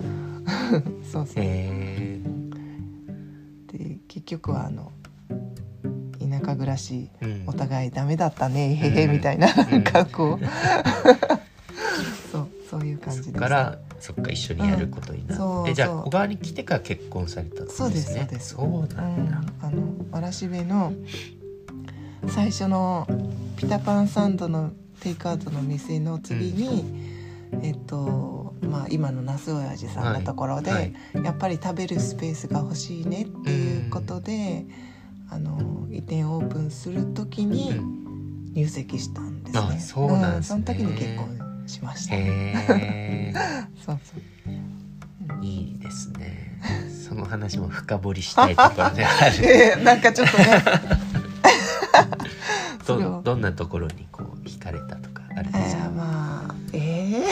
[1.11, 2.19] そうそう、え
[3.71, 4.91] で結局はあの
[6.19, 7.49] 田舎暮らしーうん。
[7.49, 9.11] お互いダメだったねへへうん。
[9.13, 9.83] みたいな、んなん。
[9.83, 10.45] かこう
[12.31, 12.47] そう
[12.79, 13.35] そういう感じそです。
[13.37, 15.97] っからそっか一緒にやることになうんそうって、じゃあそう。
[16.05, 17.77] 小川に来てから結婚されたんですね。
[17.77, 18.49] そうですそうです。
[18.55, 20.93] そうなんだ、うん、あのわらしべの
[22.27, 23.07] 最初の
[23.57, 24.71] ピタパンサンドの
[25.01, 26.85] テイクアウトの店の次に、
[27.61, 30.81] えっとまあ今の那須親父さんのところで、はい。
[30.81, 34.65] はいやっぱり食べるスペースが欲しいねっていうことで、
[35.29, 38.03] あの移転オープンする時うにん。
[38.55, 39.59] 入籍したんですね。
[39.63, 40.63] あそうなんですね。
[40.63, 42.15] その時に結婚しました。
[42.15, 43.33] へ
[43.85, 44.21] そうそう。
[45.41, 46.59] ーいいですね。
[47.07, 49.35] その話も深掘りしたいところである。
[49.45, 50.63] えーなんかちょっとね。
[52.87, 57.23] どどんなところにこう惹かれたとかあるんえですか、ー、まあえ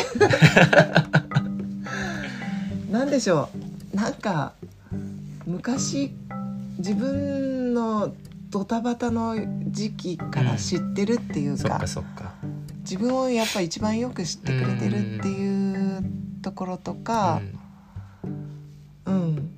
[2.90, 3.50] ー、なんでしょ
[3.94, 3.96] う。
[3.96, 4.54] なんか
[5.46, 6.16] 昔
[6.78, 8.14] 自分の
[8.50, 9.36] ドタバタの
[9.68, 12.34] 時期から知ってるっていうか,、そっかそっか
[12.92, 16.04] 自分をやっぱ一番よく知ってくれてるっていう
[16.42, 17.42] ところとか、
[19.06, 19.50] うん。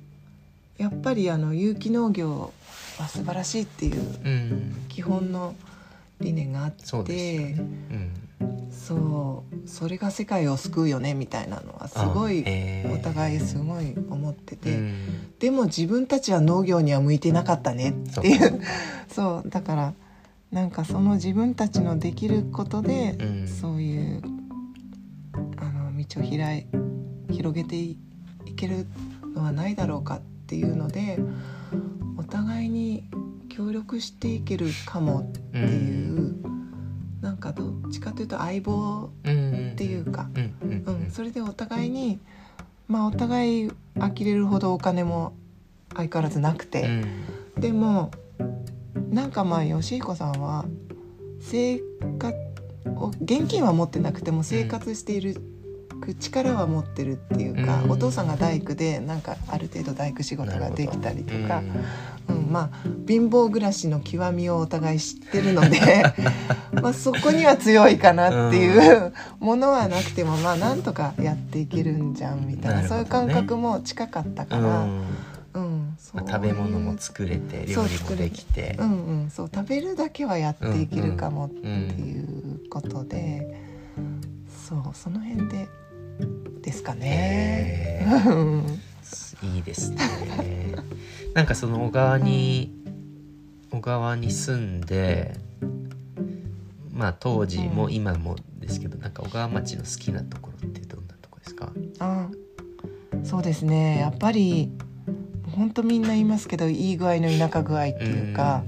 [0.78, 2.52] やっぱりあの有機農業
[2.96, 5.56] は素晴らしいっていううん、うん基本の
[6.20, 7.04] 理念があってそう
[8.70, 9.68] そう。
[9.68, 12.44] それが世界を救うよねみたいなのはすごあい
[12.86, 15.38] お互いすごい思ってて、うん。
[15.40, 18.60] でも自分たちは農業には向いてなかったねっていう。
[19.08, 19.50] そう。
[19.50, 19.94] だから
[20.54, 23.48] なんかその自分たちのできることで、うん。
[23.48, 24.22] そういう
[25.56, 26.66] あの道を開い
[27.34, 27.98] 広げてい
[28.46, 28.86] いける
[29.34, 31.18] のはないだろうかっていうので
[32.16, 33.02] お互いに
[33.48, 36.36] 協力していけるかもっていう、
[37.20, 41.04] なんかどっちかというと相棒うんっていうか、うんうん。
[41.04, 42.20] うん、それでお互いに
[42.86, 45.34] まあお互い呆れるほどお金も
[45.96, 46.86] 相変わらずなくて、う
[47.58, 47.60] ん。
[47.60, 48.12] でも
[49.14, 50.64] なんかまあ吉彦さんは
[51.40, 51.80] 生
[52.18, 52.36] 活
[52.96, 55.36] を現金は持ってなくても生活している
[56.00, 57.90] く力は持ってるっていうか、うん。
[57.92, 61.62] お父さんが大工でなんかある程度大工仕事ができたりとか、
[62.28, 62.50] うん。
[62.50, 65.78] まあ貧乏暮らしの極みをお互い知ってるので
[66.82, 72.88] まあそこには強いかなっていうものはなくてもまあなんとかやっていけるんじゃんみたいなね。
[72.88, 74.64] そういう感覚も近かったかうん。
[74.64, 74.86] ら、
[75.54, 75.94] うん。
[75.98, 78.76] そうまあ食べ物も作れて料理もできて。
[78.78, 83.60] うんうん、そう食べるだけはやっていけるかもっていうことで、
[84.68, 85.68] そうその辺で
[86.62, 88.00] ですかね。
[88.02, 88.34] へー。
[88.34, 88.80] うん
[89.42, 89.98] いいですね。
[91.34, 92.72] なんかその小川に
[93.70, 95.36] 小川に住んで
[96.90, 101.70] まあ当時も今もですけど、なんか小川町の好きなところってどんなとこですか？
[101.98, 102.28] あ
[103.24, 103.98] そうですね。
[103.98, 104.72] やっぱり
[105.54, 108.64] 本当みんな言いますけどいい具合の田舎具合っていうか、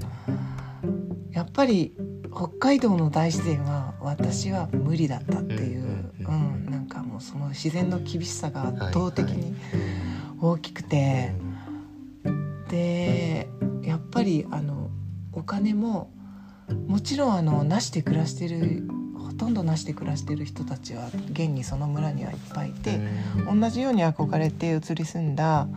[1.31, 1.93] やっぱり
[2.33, 9.55] 北海道の大自然は私は無理だったっていう、ううんんなんかもうその自然の厳しさが圧倒的に
[10.39, 11.33] 大きくて、
[12.69, 13.49] で
[13.83, 14.89] やっぱりあの
[15.33, 16.11] お金も
[16.87, 22.99] もちろんあのなしで暮らしてるほとんどなしで暮らしてる人たちは現にその村にはいっぱいいて、
[23.49, 25.67] 同じように憧れて移り住んだ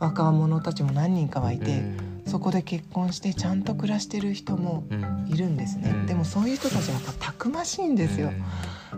[0.00, 1.82] 若者たちも何人かはいて、
[2.26, 5.10] そこで結婚してちゃんと暮らしてる人もうん。
[5.28, 6.06] いるんですね、うん。
[6.06, 8.32] でもそういう人たちはやっぱたくましいんですよ、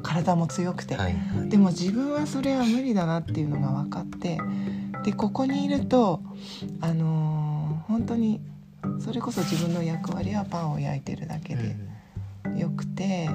[0.03, 1.13] 体も強くて、はい。
[1.13, 4.41] はいでも自分はそれは無理だなっていうのが分かって。
[5.05, 6.23] でここにいると
[6.81, 8.41] あのー本当に
[9.01, 11.77] それこそ自分の役割はパンを焼いてるだけで
[12.57, 13.29] よくて。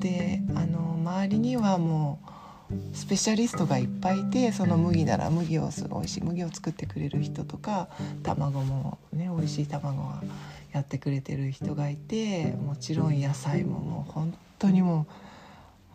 [0.00, 2.30] であの周りにはもう
[2.92, 7.88] スペシャリストがいっぱいいてその麦なら麦をすごい美味しい麦を作ってくれる人とか
[8.22, 10.22] 卵もね美味しい卵は
[10.72, 15.06] やってくれてる人がいてもちろん野菜ももう本当にも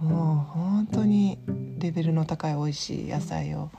[0.02, 1.40] うもう本当に
[1.78, 3.70] レベルの高い美味しい野菜を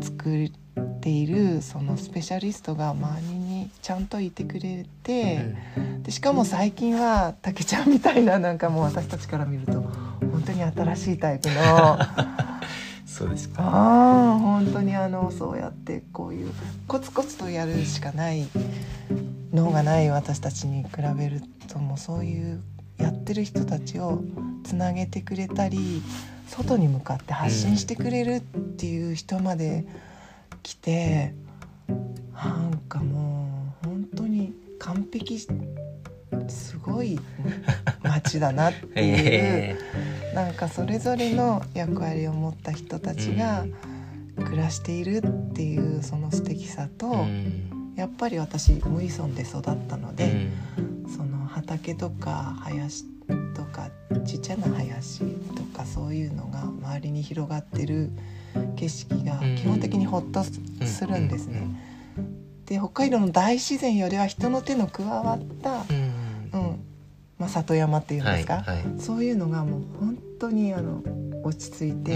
[0.00, 0.60] 作って
[1.08, 5.54] いるそのスペシャリストが周りにちゃんといてくれて。
[6.02, 12.60] でしかも最近はたけちゃんみたいななんかもう私たちから見ると本当に新しいタイプのあ
[13.06, 16.52] そうですかあ本当にあのそうやってこういう
[16.86, 18.48] コツコツとやるしかない
[19.52, 22.62] 脳がない私たちに比べるともうそういう
[22.98, 24.22] やってる人たちを
[24.64, 26.02] つなげてくれたり
[26.48, 29.84] 外に向かって発信してくれるっていう人まで
[30.62, 31.34] 来て、
[32.34, 35.38] なんかもう本当に完璧
[36.48, 37.18] すごい
[38.02, 39.78] 街だなっていう、 え
[40.34, 43.66] なんかそれぞれの役割を持った人たちが
[44.36, 47.70] 暮らしているっていうその素敵さと、うん。
[47.96, 50.52] やっぱり私無依存で育ったのうで、ん。
[51.14, 53.04] その畑とか林
[53.54, 53.90] とか
[54.24, 58.10] ちっちゃな林とかそういうのが周りに広がってる
[58.76, 60.52] 景色が基本的にホッとす
[60.86, 61.68] するんですね。
[62.66, 66.50] で北海道の大自然よりは人の手の加わった、うん。
[66.52, 66.80] うん。
[67.38, 69.00] まあ、里山っていうんですか、はいはい。
[69.00, 71.02] そういうのがもう本当にあの
[71.42, 72.12] 落ち着いて、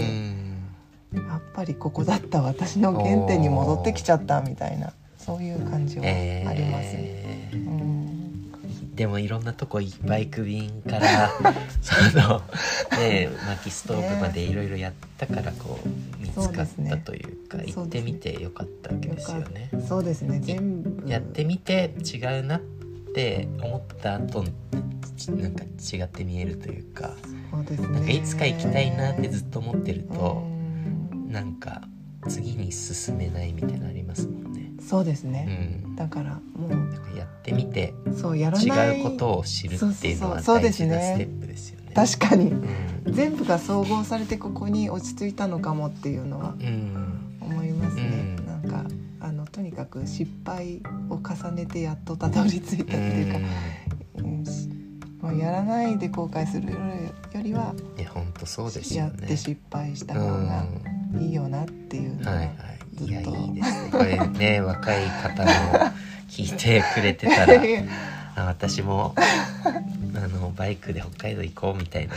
[1.13, 6.07] やっぱりここだった私の原点に戻ってきちゃったみたいなそういう感じはあ
[6.53, 6.99] りますね。
[7.01, 7.67] えー。
[7.67, 8.04] うん
[8.95, 11.29] でもいろんなとこバイク便から
[11.81, 12.41] その
[12.97, 15.89] ね薪ストーブまでいろいろやったからこう
[16.21, 19.69] 見つかったというか行ってみてよかったわけですよね。
[19.87, 20.39] そうですね。
[20.41, 21.09] 全部。
[21.09, 22.61] やってみて違うなっ
[23.13, 27.11] て思った後なんか違って見えるというか
[27.51, 27.87] そうですね。
[27.89, 30.43] なんかいつか行きたいなってずっと思ってると
[31.11, 31.31] うん。
[31.31, 31.81] なんか
[32.29, 34.25] 次に進めないみたいなのあります？
[34.27, 34.44] もんね。
[34.79, 41.13] そうですうね、ん、だからもなんかやってみてうそうやらない違うことを知るっていうのはそうそうそう大事なそうですね。
[41.15, 41.91] ステップですよね。
[41.93, 42.51] 確かに。
[42.51, 43.13] うん。
[43.13, 47.37] 全部が総合されてここに落ち着いたのかもっていうのはうん。
[47.41, 48.45] 思いますね、うん。
[48.45, 48.85] なんか
[49.21, 53.39] あのとにかく失敗を重ねてやっとたどり着いたっていうか、
[55.21, 56.77] もうやらないで後悔するよ
[57.41, 59.13] りはうん、いや本当そうですよね。
[59.19, 60.65] やって失敗した方が
[61.19, 62.55] いいよなっていうのは、はいはい。
[63.01, 63.89] いやいいですね。
[63.91, 65.49] これね 若い方も
[66.29, 67.53] 聞いてくれてたら
[68.37, 72.07] あ私もあのバイクで北海道行こうみたい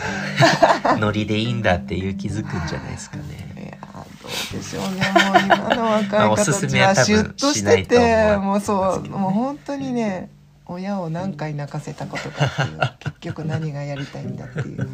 [0.83, 3.23] な ノリでいいんだっていう気づくんじゃないですかね。
[3.57, 5.01] いやーどうでしょうね。
[5.13, 10.29] もう今の若い方たちはシュッとしててもうそうねもう本当にね
[10.67, 14.89] 親を何回泣かせたことかっていう結局何がやりたいんだっていう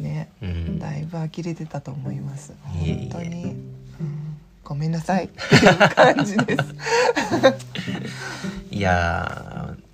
[0.00, 0.78] ねうん。
[0.78, 2.52] だいぶ呆れてたと思います。
[2.64, 3.77] 本当に、うん
[4.68, 5.24] ごめんなさい。
[5.24, 6.62] っていう感じです。
[8.70, 9.87] いやー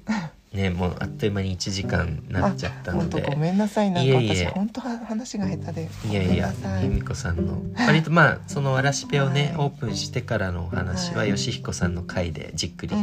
[0.55, 3.23] ねもうあっという間に1時間なっちゃったので。
[3.23, 3.91] ごめんなさい。
[3.91, 5.89] なんか私本当は話が下手で。
[6.09, 6.53] いやいや
[6.83, 7.61] 由美子さんの。
[7.77, 9.67] 割とまあそのわらしべをね、はい。
[9.67, 11.35] オープンしてからのお話ははい。
[11.35, 12.97] 吉彦さんの回でじっくり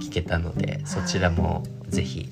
[0.00, 2.28] 聞けたので、そちらもぜひ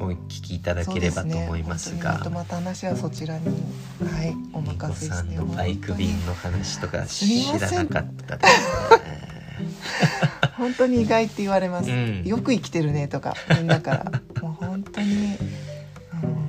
[0.00, 2.14] お聞きいただければと思いますが。
[2.14, 9.28] そうですねまた話はそちらにはいお任せしてさんのバイク便の話とか知らなかったですね。
[10.56, 12.22] 本当に意外って言われます、うん。
[12.24, 14.42] よく生きてるねとかみんなから。
[14.42, 15.36] もう本当に、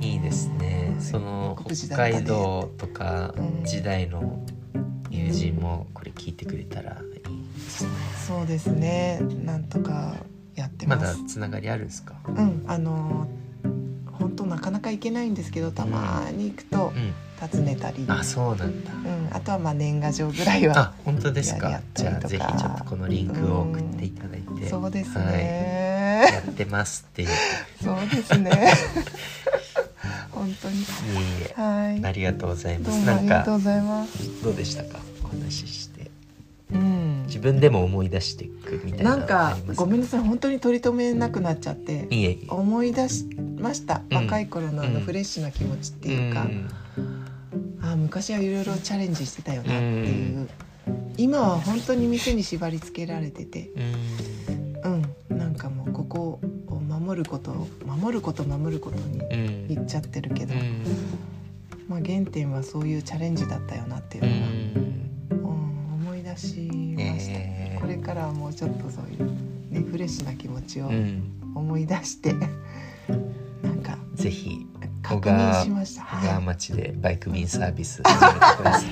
[0.00, 0.02] ん。
[0.04, 0.90] いいですね。
[0.96, 4.40] うんその北海道とかうん時代の
[5.10, 7.90] 友人もこれ聞いてくれたらいいですね。
[8.26, 9.20] そうですね。
[9.44, 10.14] なんとか
[10.54, 12.14] やってまますだつながりあるんですか？
[12.26, 12.64] うん。
[12.66, 13.28] あの
[14.12, 18.90] 本当なかなか行けないんですけどたまに行くとうん訪ねたり、うんあそうなんだ。
[19.32, 21.80] あとはまあ年賀状ぐらいはあ本当ですやか。
[21.94, 24.68] じゃあぜひちょっとこのリンクを送っていただいて。
[24.68, 25.32] そうですはい。
[25.36, 27.22] ね、やってますって。
[27.22, 27.30] いうい
[27.82, 28.50] そうですね。
[30.30, 30.76] 本当に。
[30.78, 32.00] えいはい。
[32.02, 34.42] えありがとうございまどうもすなんかありがとうございます。
[34.44, 34.98] どうでしたか？
[35.24, 36.10] お話しして。
[36.72, 37.24] うん。
[37.26, 40.20] 自分でも思い出していくみたいななんかごめんなさい。
[40.20, 42.06] 本当に取り留めなくなっちゃって。
[42.10, 42.46] いえいえ。
[42.48, 43.24] 思い出し
[43.58, 44.16] ました、うん。
[44.18, 46.68] 若い頃のあうんのフレッシュな気持ちっていうか、ん
[47.96, 50.48] 昔はいろいろチャレンジしてたよなっていう、
[51.16, 53.70] 今は本当に店に縛り付けられてて。
[54.84, 55.06] うん。
[55.30, 55.38] うん。
[55.38, 59.68] なんかもうここを守ることを守ること守ることにうん。
[59.68, 60.82] 言っちゃってるけど、うん。
[61.88, 64.50] まあ、原点はそういうチャレンジだったよなっていううのが、ん。
[64.50, 64.96] うん
[66.06, 66.56] 思い出し
[66.96, 67.76] ました、え。
[67.78, 69.30] ーこれからはもうちょっとそういう、
[69.70, 71.22] ね、フレッシュな気持ちをうん。
[71.54, 72.32] 思い出して、
[73.62, 73.96] なんか。
[74.14, 74.66] ぜひ
[75.08, 76.44] 小川はい。
[76.44, 78.90] 町でバイク便サービス始めてください。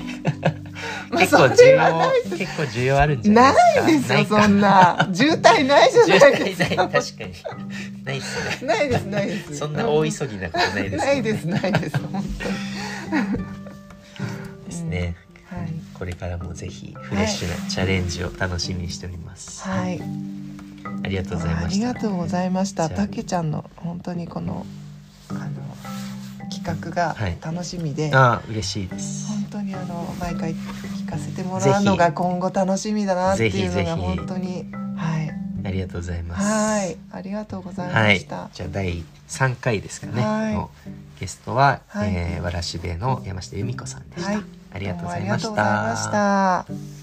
[1.11, 4.13] まあ結構需要結構需要あるんじゃないですか？
[4.15, 4.43] ないですよか。
[4.43, 5.09] そんな。
[5.13, 6.87] 渋滞ないじゃ渋ないですか。
[6.87, 7.33] 確かに
[8.05, 9.55] ないっすねないですないです。
[9.57, 11.97] そんな大急ぎなことないですないですないです。
[11.97, 12.55] 本当に。
[14.65, 15.15] ですね、
[15.49, 15.73] はい。
[15.93, 19.99] これからもぜひフレッシュなチャレンジを楽しみにしております、はい。
[21.03, 21.87] ありがとうございあました。
[21.87, 22.89] りがとうございました。
[22.89, 24.65] たけちゃんの本当にこの
[25.29, 25.53] あの企
[26.65, 27.37] 画がはい。
[27.41, 29.27] 楽しみで、ああ嬉しいです。
[29.27, 34.65] 本当にあの毎回聞かせてもらうのが今後楽しみだなっていうのが本当に。
[34.97, 35.31] はい。
[35.65, 36.43] ありがとうございます。
[36.43, 36.97] はい。
[37.11, 40.53] ありがとうございはいました、じゃあ第3回ですかね、はい。
[40.53, 40.69] の
[41.19, 42.13] ゲストは、はい。
[42.13, 44.43] えーわらしべの山下由美子さんでした、はい。
[44.73, 46.94] ありがとうございました